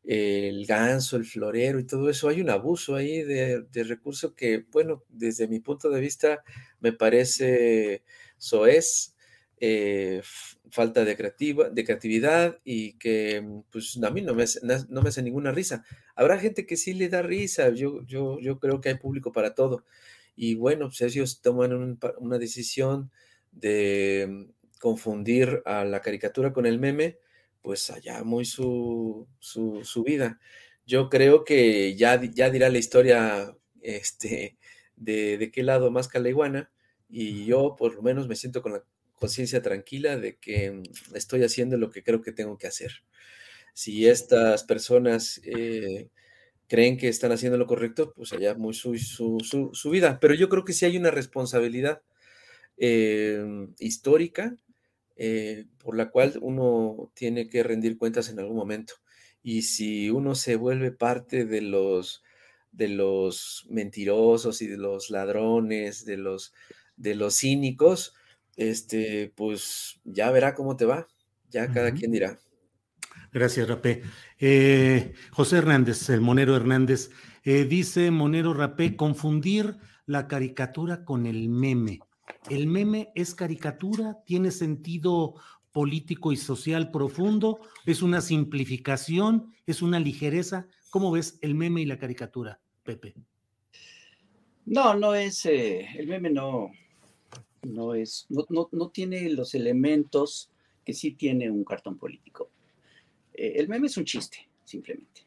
el 0.04 0.66
ganso, 0.66 1.18
el 1.18 1.26
florero 1.26 1.80
y 1.80 1.86
todo 1.86 2.10
eso, 2.10 2.28
hay 2.30 2.42
un 2.42 2.50
abuso 2.50 2.96
ahí 2.96 3.22
de, 3.24 3.62
de 3.62 3.84
recurso 3.84 4.36
que, 4.36 4.66
bueno, 4.72 5.04
desde 5.10 5.48
mi 5.48 5.60
punto 5.60 5.90
de 5.90 6.02
vista 6.02 6.44
me 6.80 6.94
parece 6.94 8.04
soez, 8.38 9.16
eh, 9.64 10.24
falta 10.72 11.06
de, 11.06 11.16
creativa, 11.16 11.70
de 11.70 11.84
creatividad 11.86 12.60
y 12.64 12.94
que 12.94 13.42
mm, 13.42 13.62
pues 13.72 14.00
a 14.02 14.10
mí 14.10 14.22
no 14.24 14.34
me, 14.34 14.44
hace 14.44 15.22
ninguna 15.22 15.52
risa. 15.52 15.86
Habrá 16.16 16.40
gente 16.40 16.66
que 16.66 16.78
sí 16.78 16.96
le 16.96 17.10
da 17.10 17.22
risa, 17.22 17.70
yo, 17.70 18.02
yo, 18.08 18.40
yo 18.40 18.58
creo 18.60 18.82
que 18.82 18.90
hay 18.90 18.96
público 18.96 19.32
para 19.32 19.54
todo. 19.54 19.86
Y 20.36 20.56
bueno, 20.56 20.88
pues 20.88 21.02
ellos 21.02 21.42
toman 21.42 22.00
una 22.18 22.38
decisión 22.40 23.12
de 23.52 24.48
confundir 24.80 25.62
a 25.66 25.86
la 25.86 26.02
caricatura 26.02 26.54
con 26.54 26.66
el 26.66 26.80
meme, 26.80 27.20
pues 27.62 27.90
allá 27.92 28.24
muy 28.24 28.46
su, 28.46 29.28
su, 29.40 30.04
vida. 30.04 30.40
Yo 30.86 31.10
creo 31.10 31.44
que 31.44 31.96
ya, 31.96 32.22
ya 32.22 32.50
dirá 32.50 32.70
la 32.70 32.78
historia 32.80 33.56
este, 33.82 34.58
de, 34.96 35.38
de 35.38 35.52
qué 35.52 35.64
lado 35.64 35.92
más 35.92 36.10
iguana 36.14 36.72
y 37.10 37.46
yo 37.46 37.76
por 37.78 37.96
lo 37.96 38.02
menos 38.02 38.28
me 38.28 38.36
siento 38.36 38.62
con 38.62 38.74
la 38.74 38.84
conciencia 39.16 39.62
tranquila 39.62 40.18
de 40.18 40.38
que 40.38 40.72
mm, 40.72 40.84
estoy 41.16 41.44
haciendo 41.44 41.78
lo 41.78 41.92
que 41.92 42.04
creo 42.04 42.22
que 42.22 42.32
tengo 42.32 42.58
que 42.58 42.68
hacer. 42.68 43.04
Si 43.74 44.08
estas 44.08 44.64
personas 44.64 45.40
eh, 45.44 46.10
creen 46.68 46.98
que 46.98 47.08
están 47.08 47.32
haciendo 47.32 47.58
lo 47.58 47.68
correcto, 47.68 48.14
pues 48.16 48.34
allá 48.34 48.56
muy 48.56 48.74
su, 48.74 48.98
su, 48.98 49.90
vida. 49.90 50.20
Pero 50.20 50.34
yo 50.34 50.50
creo 50.50 50.66
que 50.66 50.74
sí 50.74 50.86
hay 50.86 50.98
una 50.98 51.12
responsabilidad 51.12 52.02
eh, 52.78 53.44
histórica 53.80 54.56
eh, 55.24 55.68
por 55.78 55.96
la 55.96 56.10
cual 56.10 56.40
uno 56.42 57.12
tiene 57.14 57.48
que 57.48 57.62
rendir 57.62 58.00
cuentas 58.00 58.30
en 58.30 58.40
algún 58.40 58.56
momento. 58.56 58.96
Y 59.44 59.62
si 59.62 60.10
uno 60.10 60.34
se 60.34 60.56
vuelve 60.56 60.92
parte 60.92 61.46
de 61.46 61.62
los 61.62 62.24
de 62.72 62.88
los 62.88 63.68
mentirosos 63.70 64.64
y 64.64 64.68
de 64.68 64.78
los 64.78 65.12
ladrones, 65.12 66.06
de 66.06 66.18
los 66.18 66.54
de 66.96 67.14
los 67.14 67.38
cínicos, 67.38 68.16
este, 68.56 69.32
pues 69.36 70.00
ya 70.06 70.32
verá 70.32 70.56
cómo 70.56 70.76
te 70.76 70.86
va. 70.86 71.08
Ya 71.52 71.72
cada 71.72 71.94
quien 71.94 72.12
dirá. 72.12 72.40
Gracias, 73.32 73.68
Rapé. 73.68 74.02
Eh, 74.40 75.14
José 75.30 75.58
Hernández, 75.58 76.10
el 76.10 76.22
Monero 76.22 76.56
Hernández, 76.56 77.12
eh, 77.44 77.66
dice 77.66 78.10
Monero 78.10 78.56
Rapé, 78.56 78.96
confundir 78.96 79.78
la 80.08 80.28
caricatura 80.28 81.06
con 81.06 81.28
el 81.28 81.48
meme. 81.48 82.00
¿El 82.50 82.68
meme 82.68 83.12
es 83.16 83.36
caricatura? 83.36 84.22
¿Tiene 84.26 84.52
sentido 84.52 85.36
político 85.72 86.32
y 86.32 86.38
social 86.38 86.92
profundo? 86.92 87.60
¿Es 87.86 88.02
una 88.02 88.22
simplificación? 88.22 89.54
¿Es 89.66 89.82
una 89.82 90.00
ligereza? 90.00 90.68
¿Cómo 90.90 91.12
ves 91.12 91.38
el 91.42 91.56
meme 91.56 91.82
y 91.82 91.86
la 91.86 91.98
caricatura, 91.98 92.60
Pepe? 92.84 93.16
No, 94.66 94.94
no 94.94 95.16
es, 95.16 95.46
eh, 95.46 95.88
el 95.98 96.08
meme 96.08 96.30
no, 96.30 96.72
no 97.64 97.94
es, 97.94 98.28
no, 98.30 98.90
tiene 98.90 99.30
los 99.30 99.56
elementos 99.56 100.52
que 100.86 100.94
sí 100.94 101.12
tiene 101.12 101.50
un 101.50 101.64
cartón 101.64 101.98
político. 101.98 102.52
Eh, 103.34 103.54
el 103.56 103.70
meme 103.70 103.88
es 103.88 103.98
un 103.98 104.06
chiste, 104.06 104.50
simplemente. 104.64 105.22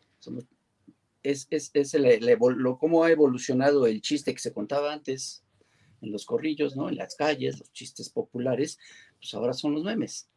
es, 1.23 1.47
es, 1.51 1.71
es 1.75 1.95
lo, 1.95 2.79
cómo 2.79 3.05
ha 3.05 3.11
evolucionado 3.11 3.87
el 3.87 4.01
chiste 4.01 4.33
que 4.33 4.41
se 4.41 4.53
contaba 4.53 4.93
antes 4.93 5.44
en 6.05 6.13
los 6.13 6.25
corrillos, 6.25 6.77
¿no? 6.77 6.89
En 6.89 6.97
las 6.97 7.17
calles, 7.17 7.59
los 7.59 7.73
chistes 7.73 8.09
populares, 8.09 8.79
pues 9.19 9.35
ahora 9.35 9.53
son 9.53 9.75
los 9.75 9.85
memes. 9.85 10.29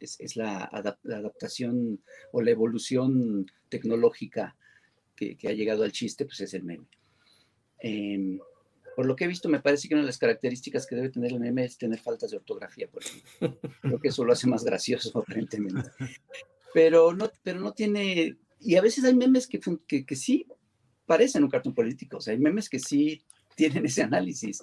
Es, 0.00 0.36
la, 0.36 0.64
adaptación 0.64 2.02
o 2.32 2.42
la 2.42 2.50
evolución 2.50 3.46
tecnológica 3.68 4.56
que, 5.14 5.36
ha 5.46 5.52
llegado 5.52 5.84
al 5.84 5.92
chiste, 5.92 6.24
pues 6.24 6.40
es 6.40 6.54
el 6.54 6.64
meme. 6.64 6.86
Em, 7.78 8.40
por 8.96 9.06
lo 9.06 9.14
que 9.14 9.24
he 9.24 9.28
visto, 9.28 9.48
me 9.48 9.60
parece 9.60 9.88
que 9.88 9.94
una 9.94 10.02
de 10.02 10.08
las 10.08 10.18
características 10.18 10.86
que 10.86 10.96
debe 10.96 11.10
tener 11.10 11.32
el 11.32 11.40
meme 11.40 11.64
es 11.64 11.78
tener 11.78 12.00
faltas 12.00 12.32
de 12.32 12.38
ortografía, 12.38 12.88
por 12.88 13.02
ejemplo. 13.04 13.70
Creo 13.80 14.00
que 14.00 14.08
eso 14.08 14.24
lo 14.24 14.32
hace 14.32 14.48
más 14.48 14.64
gracioso, 14.64 15.16
aparentemente. 15.20 15.90
Pero 16.74 17.12
no, 17.14 17.30
pero 17.44 17.60
no 17.60 17.72
tiene. 17.72 18.36
Y 18.58 18.74
a 18.74 18.82
veces 18.82 19.04
hay 19.04 19.14
memes 19.14 19.46
que, 19.46 19.60
que, 19.86 20.04
que 20.04 20.16
sí 20.16 20.46
parecen 21.06 21.44
un 21.44 21.50
cartón 21.50 21.74
político. 21.74 22.16
O 22.16 22.20
sea, 22.20 22.32
hay 22.32 22.40
memes 22.40 22.68
que 22.68 22.80
sí 22.80 23.22
tienen 23.56 23.86
ese 23.86 24.02
análisis, 24.02 24.62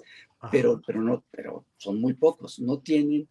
pero, 0.50 0.80
pero, 0.86 1.02
no, 1.02 1.24
pero 1.30 1.66
son 1.76 2.00
muy 2.00 2.14
pocos. 2.14 2.58
No 2.60 2.78
tienen, 2.78 3.28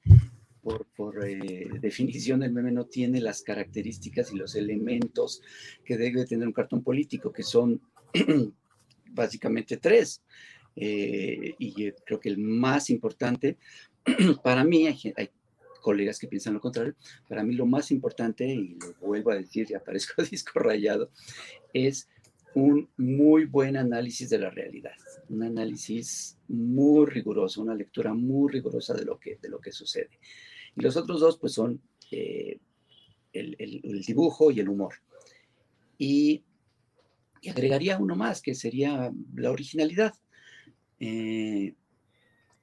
por, 0.62 0.86
por 0.95 1.26
eh, 1.26 1.67
definición, 1.82 2.43
el 2.43 2.52
meme 2.52 2.72
no 2.72 2.86
tiene 2.86 3.22
las 3.22 3.41
características 3.41 4.32
y 4.32 4.38
los 4.38 4.56
elementos 4.56 5.41
que 5.86 5.98
debe 5.98 6.26
tener 6.26 6.48
un 6.48 6.54
cartón 6.54 6.84
político, 6.84 7.32
que 7.32 7.43
son 7.43 7.82
básicamente 9.12 9.78
tres. 9.78 10.22
Eh, 10.76 11.56
y 11.58 11.91
creo 12.06 12.19
que 12.19 12.30
el 12.30 12.38
más 12.38 12.89
importante, 12.89 13.58
para 14.43 14.63
mí, 14.63 14.88
hay, 14.88 15.30
colegas 15.82 16.19
que 16.19 16.28
piensan 16.28 16.54
lo 16.54 16.60
contrario, 16.60 16.93
para 17.28 17.41
mí 17.41 17.56
lo 17.56 17.65
más 17.65 17.91
importante, 17.91 18.45
y 18.45 18.78
lo 18.80 19.08
vuelvo 19.08 19.32
a 19.32 19.36
decir, 19.36 19.67
ya 19.67 19.80
parezco 19.80 20.22
disco 20.32 20.60
rayado, 20.60 21.10
es 21.74 22.10
un 22.56 22.90
muy 22.98 23.46
buen 23.46 23.78
análisis 23.78 24.30
de 24.30 24.40
la 24.40 24.50
realidad, 24.50 24.96
un 25.30 25.44
análisis 25.44 26.38
muy 26.48 27.06
riguroso, 27.06 27.62
una 27.62 27.76
lectura 27.76 28.14
muy 28.14 28.52
rigurosa 28.52 28.94
de 28.94 29.06
lo 29.06 29.20
que, 29.20 29.38
de 29.42 29.50
lo 29.50 29.60
que 29.60 29.72
sucede. 29.72 30.20
Y 30.76 30.82
los 30.82 30.98
otros 30.98 31.20
dos, 31.20 31.38
pues 31.38 31.54
son 31.54 31.82
eh, 32.12 32.60
el, 33.34 33.56
el, 33.60 34.02
dibujo 34.02 34.52
y 34.52 34.60
el 34.60 34.70
humor. 34.70 34.96
Y, 35.98 36.44
y 37.42 37.50
agregaría 37.50 37.98
uno 38.00 38.16
más, 38.16 38.42
que 38.42 38.56
sería 38.56 39.12
la 39.36 39.52
originalidad. 39.52 40.14
Eh, 41.00 41.76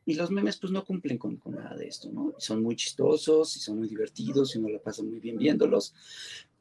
y 0.08 0.14
los 0.14 0.30
memes 0.30 0.56
pues 0.58 0.72
no 0.72 0.84
cumplen 0.84 1.18
con, 1.18 1.36
con, 1.36 1.56
nada 1.56 1.76
de 1.76 1.88
esto, 1.88 2.10
¿no? 2.12 2.34
Son 2.38 2.62
muy 2.62 2.76
chistosos 2.76 3.56
y 3.56 3.60
son 3.60 3.78
muy 3.78 3.88
divertidos 3.88 4.54
y 4.54 4.58
uno 4.58 4.68
la 4.68 4.78
pasa 4.78 5.02
muy 5.02 5.18
bien 5.18 5.36
viéndolos. 5.36 5.94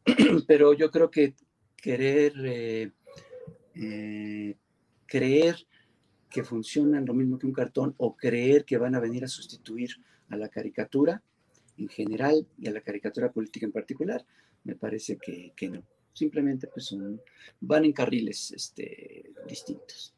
Pero 0.48 0.74
yo 0.74 0.90
creo 0.90 1.12
que 1.12 1.36
querer 1.78 2.34
eh, 2.44 2.92
eh, 3.76 4.56
creer 5.06 5.56
que 6.30 6.44
funcionan 6.44 7.06
lo 7.06 7.14
mismo 7.14 7.38
que 7.38 7.48
un 7.48 7.54
cartón 7.54 7.94
o 7.98 8.16
creer 8.16 8.66
que 8.66 8.78
van 8.78 8.96
a 8.96 9.00
venir 9.00 9.24
a 9.24 9.28
sustituir 9.28 9.92
a 10.30 10.38
la 10.38 10.50
caricatura 10.50 11.22
en 11.78 11.88
general 11.88 12.48
y 12.58 12.68
a 12.68 12.72
la 12.72 12.82
caricatura 12.82 13.32
política 13.32 13.66
en 13.66 13.72
particular, 13.72 14.26
me 14.64 14.76
parece 14.76 15.18
que, 15.18 15.54
que 15.56 15.70
no. 15.70 15.84
Simplemente 16.14 16.68
pues 16.68 16.86
son, 16.86 17.22
van 17.60 17.86
en 17.86 17.92
carriles 17.92 18.52
este, 18.52 19.34
distintos. 19.48 20.16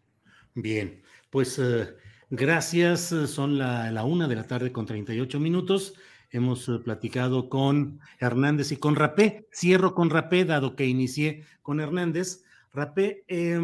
Bien, 0.54 1.02
pues 1.30 1.58
uh, 1.58 1.86
gracias. 2.30 3.14
Son 3.28 3.58
la, 3.58 3.92
la, 3.92 4.04
una 4.04 4.28
de 4.28 4.36
la 4.36 4.46
tarde 4.46 4.72
con 4.72 4.86
38 4.86 5.40
minutos. 5.40 5.96
Hemos 6.30 6.68
uh, 6.70 6.84
platicado 6.84 7.50
con 7.50 8.00
Hernández 8.20 8.72
y 8.72 8.78
con 8.78 8.96
Rapé. 8.96 9.48
Cierro 9.52 9.96
con 9.96 10.10
Rapé, 10.12 10.46
dado 10.46 10.76
que 10.76 10.86
inicié 10.86 11.44
con 11.64 11.80
Hernández. 11.80 12.44
Rapé, 12.74 13.24
eh, 13.28 13.60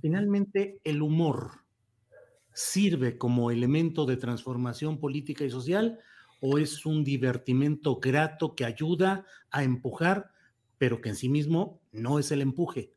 finalmente 0.00 0.80
el 0.84 1.02
humor 1.02 1.50
sirve 2.52 3.18
como 3.18 3.50
elemento 3.50 4.06
de 4.06 4.16
transformación 4.16 4.98
política 4.98 5.44
y 5.44 5.50
social 5.50 5.98
o 6.40 6.58
es 6.58 6.86
un 6.86 7.04
divertimento 7.04 7.96
grato 7.96 8.54
que 8.54 8.64
ayuda 8.64 9.24
a 9.50 9.62
empujar, 9.62 10.30
pero 10.78 11.00
que 11.00 11.10
en 11.10 11.16
sí 11.16 11.28
mismo 11.28 11.80
no 11.92 12.18
es 12.18 12.30
el 12.30 12.42
empuje. 12.42 12.92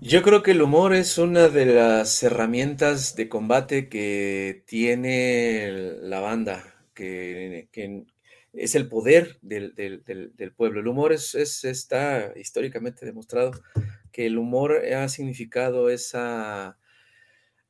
Yo 0.00 0.22
creo 0.22 0.42
que 0.42 0.50
el 0.52 0.62
humor 0.62 0.94
es 0.94 1.18
una 1.18 1.48
de 1.48 1.66
las 1.66 2.22
herramientas 2.22 3.16
de 3.16 3.28
combate 3.28 3.88
que 3.88 4.62
tiene 4.66 5.70
la 6.02 6.20
banda, 6.20 6.64
que, 6.94 7.68
es 8.56 8.74
el 8.74 8.88
poder 8.88 9.38
del, 9.42 9.72
pueblo. 10.56 10.80
El 10.80 10.88
humor 10.88 11.12
es, 11.12 11.34
está 11.64 12.32
históricamente 12.36 13.06
demostrado 13.06 13.52
que 14.12 14.26
el 14.26 14.38
humor 14.38 14.82
ha 14.94 15.08
significado 15.08 15.90
esa, 15.90 16.78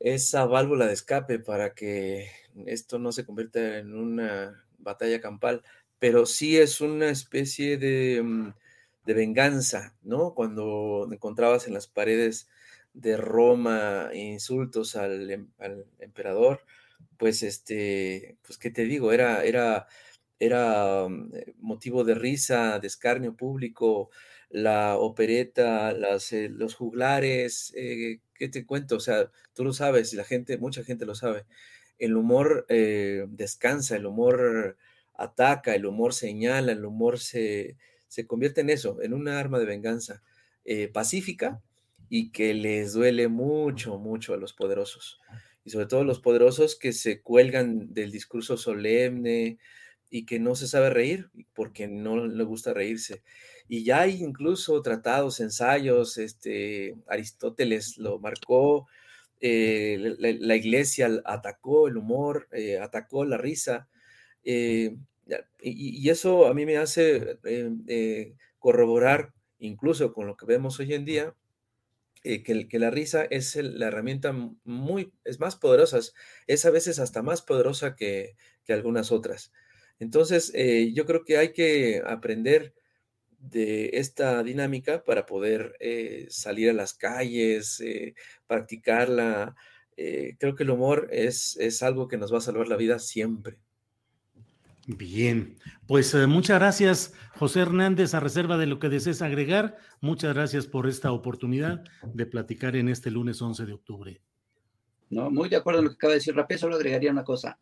esa 0.01 0.46
válvula 0.46 0.87
de 0.87 0.94
escape 0.94 1.38
para 1.38 1.75
que 1.75 2.31
esto 2.66 2.99
no 2.99 3.12
se 3.12 3.25
convierta 3.25 3.79
en 3.79 3.94
una 3.94 4.64
batalla 4.79 5.20
campal, 5.20 5.62
pero 5.99 6.27
sí 6.27 6.57
es 6.57 6.81
una 6.81 7.11
especie 7.11 7.77
de 7.79 8.22
mm, 8.22 8.53
de 9.07 9.14
venganza, 9.14 9.94
¿no? 10.03 10.35
Cuando 10.35 11.09
encontrabas 11.11 11.66
en 11.66 11.75
las 11.75 11.87
paredes 11.87 12.49
de 12.92 13.16
Roma 13.16 14.11
insultos 14.12 14.96
em, 14.96 15.49
al, 15.59 15.87
emperador, 16.01 16.61
pues 17.16 17.42
este, 17.42 18.37
pues 18.42 18.59
qué 18.59 18.70
te 18.70 18.85
digo, 18.85 19.12
era, 19.12 19.44
era, 19.44 19.87
era 20.38 21.09
mm, 21.09 21.35
eh, 21.35 21.55
motivo 21.59 22.05
de 22.05 22.14
risa, 22.14 22.79
de 22.79 22.87
escarnio 22.87 23.37
público, 23.37 24.11
la 24.51 24.96
opereta, 24.99 25.92
las, 25.92 26.33
eh, 26.33 26.49
los 26.49 26.75
juglares, 26.75 27.72
eh, 27.77 28.20
¿qué 28.35 28.49
te 28.49 28.64
cuento? 28.66 28.96
O 28.96 29.01
sea, 29.01 29.31
tú 29.55 29.64
lo 29.64 29.72
sabes, 29.72 30.14
la 30.14 30.25
gente, 30.25 30.59
mucha 30.59 30.85
gente 30.85 31.07
lo 31.07 31.14
sabe. 31.14 31.44
El 31.99 32.16
humor 32.16 32.66
descansa, 32.68 33.96
el 33.96 34.05
humor 34.05 34.77
ataca, 35.14 35.75
el 35.75 35.87
humor 35.87 36.12
señala, 36.12 36.72
el 36.72 36.85
humor 36.85 37.18
se, 37.18 37.79
se 38.09 38.27
convierte 38.27 38.61
en 38.61 38.70
eso, 38.70 39.03
en 39.03 39.14
una 39.14 39.38
arma 39.38 39.59
de 39.59 39.66
venganza 39.66 40.22
eh, 40.64 40.88
pacífica 40.88 41.62
y 42.09 42.31
que 42.31 42.55
les 42.55 42.92
duele 42.92 43.29
mucho, 43.29 43.99
mucho 43.99 44.35
a 44.35 44.37
los 44.37 44.53
poderosos. 44.53 45.20
Y 45.64 45.70
sobre 45.70 45.87
todo 45.87 46.05
los 46.05 46.20
poderosos 46.20 46.77
que 46.77 46.92
se 46.92 47.22
cuelgan 47.22 47.92
del 47.92 48.12
discurso 48.12 48.57
solemne 48.57 49.59
y 50.11 50.25
que 50.25 50.38
no 50.38 50.55
se 50.55 50.69
sabe 50.69 50.90
reír 50.90 51.31
porque 51.55 51.88
no 51.88 52.27
le 52.27 52.45
gusta 52.45 52.73
reírse. 52.75 53.23
Y 53.69 53.85
ya 53.85 54.03
hay 54.03 54.23
incluso 54.23 54.81
tratados, 54.83 55.40
ensayos, 55.40 56.19
este, 56.19 56.95
Aristóteles 57.09 57.99
lo 57.99 58.19
marcó, 58.19 58.87
eh, 59.40 60.14
la, 60.19 60.57
iglesia 60.57 61.11
atacó 61.25 61.88
el 61.88 61.97
humor, 61.97 62.49
eh, 62.53 62.79
atacó 62.79 63.25
la 63.25 63.37
risa, 63.38 63.88
y, 64.45 66.09
eso 66.09 66.47
a 66.47 66.55
mí 66.55 66.64
me 66.66 66.77
hace 66.77 67.38
corroborar 68.61 69.33
incluso 69.59 70.12
con 70.12 70.27
lo 70.29 70.37
que 70.37 70.47
vemos 70.47 70.79
hoy 70.79 70.95
en 70.95 71.05
día, 71.05 71.35
que, 72.23 72.69
que, 72.69 72.79
la 72.79 72.90
risa 72.90 73.25
es 73.25 73.57
la 73.57 73.87
herramienta 73.88 74.33
muy, 74.64 75.12
es 75.25 75.40
más 75.40 75.57
poderosa, 75.57 75.99
es 76.47 76.64
a 76.64 76.71
veces 76.71 76.99
hasta 76.99 77.23
más 77.23 77.42
poderosa 77.42 77.97
que 77.97 78.37
algunas 78.69 79.11
otras. 79.12 79.53
Entonces, 79.98 80.52
yo 80.92 81.06
creo 81.06 81.24
que 81.24 81.38
hay 81.38 81.52
que 81.52 82.02
aprender 82.06 82.74
de 83.50 83.90
esta 83.94 84.42
dinámica 84.42 85.04
para 85.04 85.26
poder 85.26 85.76
eh, 85.80 86.26
salir 86.30 86.70
a 86.70 86.72
las 86.72 86.94
calles, 86.94 87.80
eh, 87.80 88.14
practicarla. 88.46 89.54
Eh, 89.96 90.37
creo 90.38 90.54
que 90.54 90.64
el 90.64 90.70
humor 90.70 91.09
es, 91.11 91.56
es 91.59 91.82
algo 91.82 92.09
que 92.09 92.18
nos 92.18 92.32
va 92.32 92.38
a 92.38 92.42
salvar 92.42 92.68
la 92.68 92.76
vida 92.76 92.98
siempre. 92.98 93.59
Bien, 94.88 95.56
pues 95.88 96.14
muchas 96.28 96.61
gracias, 96.61 97.12
José 97.35 97.61
Hernández, 97.61 98.14
a 98.14 98.20
reserva 98.20 98.56
de 98.56 98.66
lo 98.66 98.78
que 98.78 98.88
desees 98.88 99.20
agregar. 99.20 99.76
Muchas 100.00 100.32
gracias 100.32 100.68
por 100.68 100.87
esta 100.87 101.11
oportunidad 101.11 101.82
de 102.14 102.24
platicar 102.24 102.76
en 102.76 102.88
este 102.88 103.11
lunes 103.11 103.42
11 103.42 103.66
de 103.66 103.72
octubre. 103.72 104.20
No, 105.11 105.28
muy 105.28 105.48
de 105.48 105.56
acuerdo 105.56 105.78
con 105.78 105.87
lo 105.87 105.90
que 105.90 105.96
acaba 105.96 106.12
de 106.12 106.18
decir 106.18 106.37
Rapé, 106.37 106.56
solo 106.56 106.76
agregaría 106.76 107.11
una 107.11 107.24
cosa, 107.24 107.59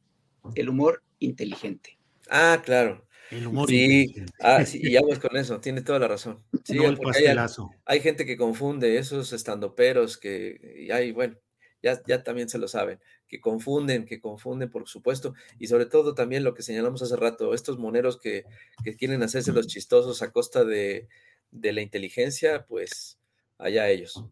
el 0.55 0.69
humor 0.69 1.03
inteligente. 1.19 1.99
Ah, 2.29 2.63
claro. 2.65 3.07
El 3.31 3.47
humor. 3.47 3.69
Sí, 3.69 4.15
ah, 4.41 4.65
sí, 4.65 4.81
y 4.83 4.95
vamos 4.95 5.19
con 5.21 5.37
eso, 5.37 5.61
tiene 5.61 5.83
toda 5.83 5.99
la 5.99 6.09
razón. 6.09 6.43
Sí, 6.65 6.77
el 6.79 6.99
pastelazo. 6.99 7.71
Hay, 7.85 8.01
gente 8.01 8.27
que 8.27 8.37
confunde 8.37 8.99
esos 8.99 9.33
estandoperos 9.33 10.19
que, 10.19 10.77
y 10.79 10.91
hay, 10.91 11.13
bueno, 11.13 11.37
ya, 11.83 12.01
ya 12.07 12.23
también 12.23 12.49
se 12.49 12.59
lo 12.59 12.69
saben, 12.69 13.01
que 13.29 13.41
confunden, 13.41 14.07
que 14.07 14.21
confunden, 14.21 14.71
por 14.71 14.89
supuesto, 14.89 15.35
y 15.59 15.67
sobre 15.67 15.87
todo 15.87 16.15
también 16.15 16.45
lo 16.45 16.55
que 16.55 16.63
señalamos 16.63 17.03
hace 17.03 17.17
rato, 17.17 17.55
estos 17.55 17.79
moneros 17.79 18.19
que, 18.21 18.45
que 18.85 18.97
quieren 18.97 19.23
hacerse 19.23 19.53
los 19.53 19.67
chistosos 19.67 20.23
a 20.23 20.31
costa 20.31 20.65
de, 20.65 21.09
de 21.51 21.73
la 21.73 21.83
inteligencia, 21.83 22.67
pues 22.67 23.19
allá 23.59 23.89
ellos. 23.89 24.25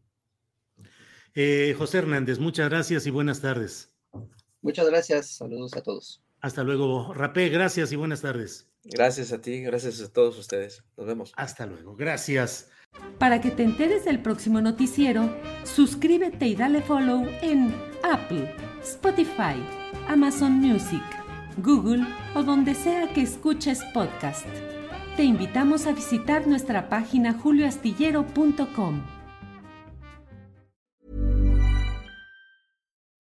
Eh, 1.34 1.74
José 1.78 1.98
Hernández, 1.98 2.38
muchas 2.38 2.68
gracias 2.68 3.06
y 3.06 3.10
buenas 3.10 3.40
tardes. 3.40 3.90
Muchas 4.60 4.86
gracias, 4.86 5.36
saludos 5.36 5.74
a 5.74 5.82
todos. 5.82 6.22
Hasta 6.42 6.64
luego, 6.64 7.14
Rapé, 7.14 7.48
gracias 7.48 7.92
y 7.92 7.96
buenas 7.96 8.20
tardes. 8.20 8.68
Gracias 8.84 9.32
a 9.32 9.40
ti, 9.40 9.62
gracias 9.62 10.00
a 10.00 10.12
todos 10.12 10.36
ustedes. 10.38 10.82
Nos 10.96 11.06
vemos. 11.06 11.32
Hasta 11.36 11.66
luego, 11.66 11.94
gracias. 11.94 12.68
Para 13.18 13.40
que 13.40 13.52
te 13.52 13.62
enteres 13.62 14.04
del 14.04 14.20
próximo 14.20 14.60
noticiero, 14.60 15.34
suscríbete 15.62 16.48
y 16.48 16.56
dale 16.56 16.82
follow 16.82 17.24
en 17.42 17.72
Apple, 18.02 18.54
Spotify, 18.82 19.54
Amazon 20.08 20.54
Music, 20.54 21.02
Google 21.58 22.04
o 22.34 22.42
donde 22.42 22.74
sea 22.74 23.12
que 23.14 23.22
escuches 23.22 23.80
podcast. 23.94 24.46
Te 25.16 25.22
invitamos 25.22 25.86
a 25.86 25.92
visitar 25.92 26.48
nuestra 26.48 26.88
página 26.88 27.34
julioastillero.com. 27.34 29.02